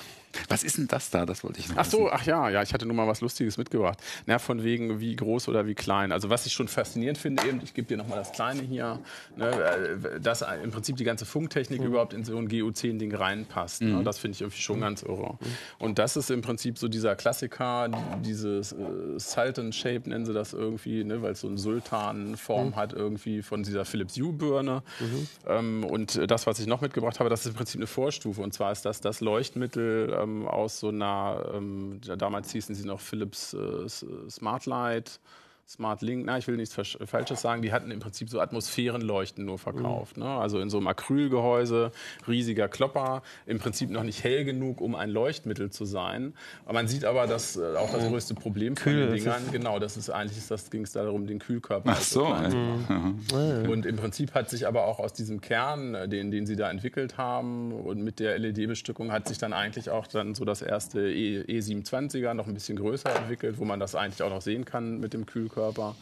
[0.56, 1.26] Was ist denn das da?
[1.26, 3.58] Das wollte ich noch Ach so, ach ja, ja, ich hatte nur mal was Lustiges
[3.58, 4.00] mitgebracht.
[4.26, 6.14] Na, von wegen wie groß oder wie klein.
[6.14, 9.00] Also was ich schon faszinierend finde, eben, ich gebe dir noch mal das Kleine hier,
[9.36, 11.88] ne, äh, dass im Prinzip die ganze Funktechnik mhm.
[11.88, 13.82] überhaupt in so ein GU10-Ding reinpasst.
[13.82, 13.96] Ne?
[13.96, 14.06] Mhm.
[14.06, 15.34] Das finde ich irgendwie schon ganz irre.
[15.34, 15.46] Mhm.
[15.78, 17.90] Und das ist im Prinzip so dieser Klassiker,
[18.24, 18.78] dieses äh,
[19.18, 22.76] Sultan Shape nennen sie das irgendwie, ne, weil es so eine Sultan-Form mhm.
[22.78, 24.84] hat irgendwie von dieser Philips Hue-Birne.
[25.02, 25.28] Mhm.
[25.48, 28.42] Ähm, und das, was ich noch mitgebracht habe, das ist im Prinzip eine Vorstufe.
[28.42, 33.00] Und zwar ist das das Leuchtmittel ähm, aus so einer, ähm, damals hießen sie noch
[33.00, 33.88] Philips äh,
[34.30, 35.20] Smartlight.
[35.68, 39.58] Smart Link, na, ich will nichts Falsches sagen, die hatten im Prinzip so Atmosphärenleuchten nur
[39.58, 40.16] verkauft.
[40.16, 40.24] Mhm.
[40.24, 40.30] Ne?
[40.30, 41.92] Also in so einem Acrylgehäuse,
[42.28, 46.36] riesiger Klopper, im Prinzip noch nicht hell genug, um ein Leuchtmittel zu sein.
[46.66, 49.80] Aber man sieht aber, dass äh, auch das größte Problem von Kühl, den Dingern, genau,
[49.80, 53.24] das ist eigentlich, das ging es darum, den Kühlkörper Ach so, zu machen.
[53.34, 53.70] Mhm.
[53.70, 56.70] Und im Prinzip hat sich aber auch aus diesem Kern, äh, den, den sie da
[56.70, 61.10] entwickelt haben und mit der LED-Bestückung hat sich dann eigentlich auch dann so das erste
[61.10, 65.00] e E27er noch ein bisschen größer entwickelt, wo man das eigentlich auch noch sehen kann
[65.00, 65.55] mit dem Kühlkörper.
[65.56, 65.96] Körper.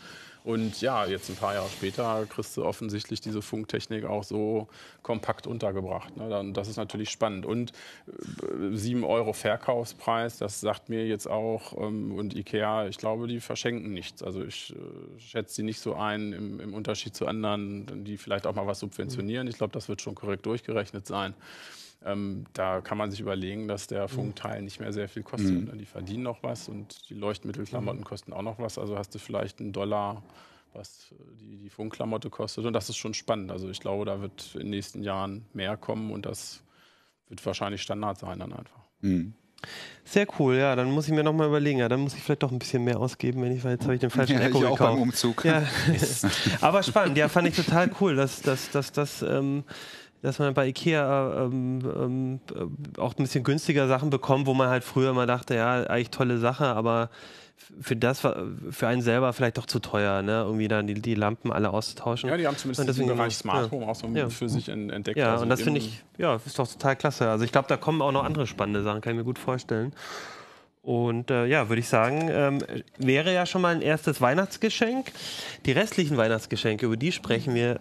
[0.43, 4.67] Und ja, jetzt ein paar Jahre später kriegst du offensichtlich diese Funktechnik auch so
[5.01, 6.17] kompakt untergebracht.
[6.17, 6.51] Ne?
[6.53, 7.45] Das ist natürlich spannend.
[7.45, 7.71] Und
[8.71, 13.39] 7 äh, Euro Verkaufspreis, das sagt mir jetzt auch, ähm, und Ikea, ich glaube, die
[13.39, 14.21] verschenken nichts.
[14.21, 18.45] Also ich äh, schätze sie nicht so ein im, im Unterschied zu anderen, die vielleicht
[18.45, 19.47] auch mal was subventionieren.
[19.47, 21.33] Ich glaube, das wird schon korrekt durchgerechnet sein.
[22.05, 24.09] Ähm, da kann man sich überlegen, dass der mhm.
[24.09, 25.51] Funkteil nicht mehr sehr viel kostet.
[25.51, 25.77] Mhm.
[25.77, 28.05] Die verdienen noch was und die Leuchtmittelklamotten mhm.
[28.05, 28.77] kosten auch noch was.
[28.77, 30.23] Also hast du vielleicht einen Dollar,
[30.73, 32.65] was die, die Funkklamotte kostet.
[32.65, 33.51] Und das ist schon spannend.
[33.51, 36.63] Also ich glaube, da wird in den nächsten Jahren mehr kommen und das
[37.29, 38.81] wird wahrscheinlich Standard sein dann einfach.
[39.01, 39.33] Mhm.
[40.03, 40.75] Sehr cool, ja.
[40.75, 41.79] Dann muss ich mir nochmal überlegen.
[41.79, 43.95] Ja, dann muss ich vielleicht doch ein bisschen mehr ausgeben, wenn ich, weil jetzt habe
[43.95, 44.81] ich den falschen ja, Echo ich gekauft.
[44.81, 45.45] Auch beim Umzug.
[45.45, 45.63] Ja.
[46.61, 49.63] Aber spannend, ja, fand ich total cool, dass das, dass, dass, ähm,
[50.23, 54.69] dass man bei Ikea ähm, ähm, äh, auch ein bisschen günstiger Sachen bekommt, wo man
[54.69, 57.09] halt früher immer dachte, ja, eigentlich tolle Sache, aber
[57.81, 60.43] für das, für einen selber vielleicht doch zu teuer, ne?
[60.45, 62.29] irgendwie dann die, die Lampen alle auszutauschen.
[62.29, 63.91] Ja, die haben zumindest deswegen den Bereich Smart Home ja.
[63.91, 64.29] auch so ja.
[64.29, 65.17] für sich entdeckt.
[65.17, 67.29] Ja, also und das finde ich, ja, ist doch total klasse.
[67.29, 69.93] Also ich glaube, da kommen auch noch andere spannende Sachen, kann ich mir gut vorstellen.
[70.81, 72.59] Und äh, ja, würde ich sagen, ähm,
[72.97, 75.11] wäre ja schon mal ein erstes Weihnachtsgeschenk.
[75.65, 77.79] Die restlichen Weihnachtsgeschenke, über die sprechen wir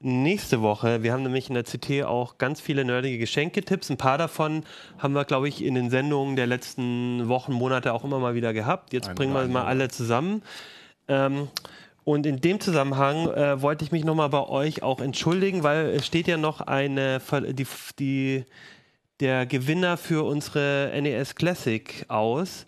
[0.00, 1.02] nächste Woche.
[1.02, 3.90] Wir haben nämlich in der CT auch ganz viele nerdige Geschenketipps.
[3.90, 4.64] Ein paar davon
[4.98, 8.52] haben wir, glaube ich, in den Sendungen der letzten Wochen, Monate auch immer mal wieder
[8.52, 8.92] gehabt.
[8.92, 10.42] Jetzt Ein bringen wir mal alle zusammen.
[11.06, 11.48] Ähm,
[12.04, 16.06] und in dem Zusammenhang äh, wollte ich mich nochmal bei euch auch entschuldigen, weil es
[16.06, 17.20] steht ja noch eine,
[17.52, 17.66] die,
[17.98, 18.44] die,
[19.20, 22.66] der Gewinner für unsere NES Classic aus.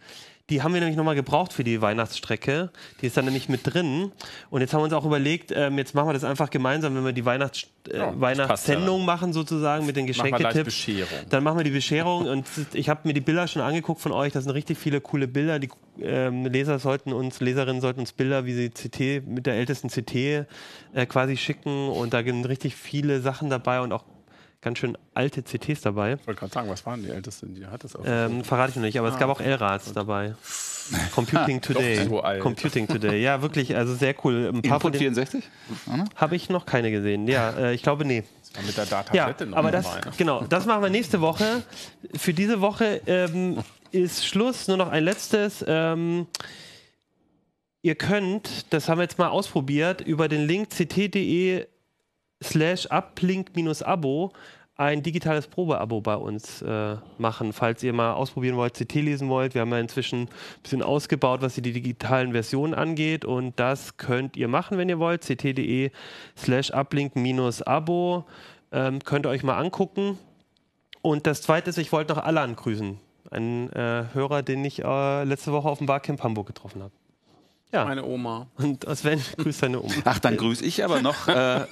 [0.53, 2.69] Die haben wir nämlich nochmal gebraucht für die Weihnachtsstrecke.
[3.01, 4.13] Die ist dann nämlich mit drin.
[4.51, 7.07] Und jetzt haben wir uns auch überlegt, ähm, jetzt machen wir das einfach gemeinsam, wenn
[7.07, 9.07] wir die Weihnachts äh, ja, Weihnachtssendung ja.
[9.07, 10.91] machen sozusagen mit den Geschenketipps.
[11.31, 12.27] Dann machen wir die Bescherung.
[12.27, 12.45] Und
[12.75, 14.35] ich habe mir die Bilder schon angeguckt von euch.
[14.35, 15.59] Das sind richtig viele coole Bilder.
[15.59, 15.71] Die
[16.03, 20.15] ähm, Leser sollten uns, Leserinnen sollten uns Bilder, wie sie CT mit der ältesten CT
[20.15, 20.45] äh,
[21.09, 21.89] quasi schicken.
[21.89, 24.05] Und da sind richtig viele Sachen dabei und auch
[24.63, 26.15] ganz schön alte CTs dabei.
[26.15, 28.85] Ich wollte gerade sagen, was waren die ältesten, die hat es ähm, Verrate ich noch
[28.85, 30.35] nicht, aber ah, es gab auch L-Rats dabei.
[31.15, 32.07] Computing Today.
[32.07, 33.21] so Computing Today.
[33.21, 34.51] Ja, wirklich, also sehr cool.
[34.53, 35.45] Ein paar von 64?
[36.17, 37.27] Habe ich noch keine gesehen.
[37.29, 38.25] Ja, äh, ich glaube, nee.
[38.67, 40.13] Mit der Data ja, aber das, dabei, ne?
[40.19, 41.63] genau, das machen wir nächste Woche.
[42.15, 43.59] Für diese Woche ähm,
[43.93, 44.69] ist Schluss.
[44.69, 45.65] Nur noch ein letztes.
[45.67, 46.27] Ähm,
[47.81, 51.67] ihr könnt, das haben wir jetzt mal ausprobiert, über den Link ct.de
[52.43, 54.33] slash uplink-abo
[54.77, 59.55] ein digitales Probeabo bei uns äh, machen, falls ihr mal ausprobieren wollt, CT lesen wollt.
[59.55, 60.29] Wir haben ja inzwischen ein
[60.63, 65.23] bisschen ausgebaut, was die digitalen Versionen angeht und das könnt ihr machen, wenn ihr wollt.
[65.23, 65.91] ct.de
[66.37, 68.25] slash uplink-abo
[68.73, 70.19] ähm, könnt ihr euch mal angucken.
[71.03, 72.99] Und das Zweite ist, ich wollte noch Alan grüßen,
[73.31, 76.93] einen äh, Hörer, den ich äh, letzte Woche auf dem Barcamp Hamburg getroffen habe.
[77.73, 77.87] Ja.
[77.87, 78.49] Meine Oma.
[78.57, 79.95] Und Sven grüßt deine Oma.
[80.05, 81.65] Ach, dann grüße ich aber noch äh,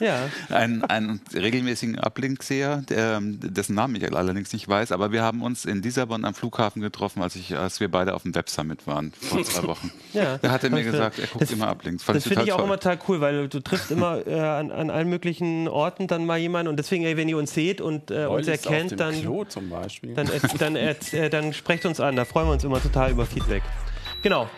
[0.00, 0.28] ja.
[0.50, 5.80] einen, einen regelmäßigen Uplink-Seher, dessen Namen ich allerdings nicht weiß, aber wir haben uns in
[5.80, 9.44] Lissabon am Flughafen getroffen, als, ich, als wir beide auf dem Web Summit waren, vor
[9.44, 9.92] zwei Wochen.
[10.12, 12.04] Ja, da hat er mir gesagt, er guckt das, immer Uplinks.
[12.04, 12.66] das finde ich auch toll.
[12.66, 16.38] immer total cool, weil du triffst immer äh, an, an, allen möglichen Orten dann mal
[16.38, 19.14] jemanden und deswegen, wenn ihr uns seht und äh, uns erkennt, dann,
[20.14, 22.16] dann, dann, äh, dann sprecht uns an.
[22.16, 23.62] Da freuen wir uns immer total über Feedback.
[24.22, 24.48] Genau.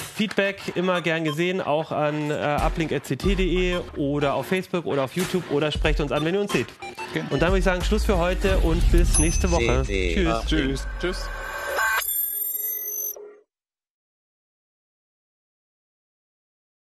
[0.00, 5.70] Feedback immer gern gesehen, auch an äh, uplink.ct.de oder auf Facebook oder auf YouTube oder
[5.70, 6.68] sprecht uns an, wenn ihr uns seht.
[7.10, 7.24] Okay.
[7.30, 9.82] Und dann würde ich sagen, Schluss für heute und bis nächste Woche.
[9.86, 10.46] Tschüss.
[10.46, 10.86] Tschüss.
[11.00, 11.28] Tschüss.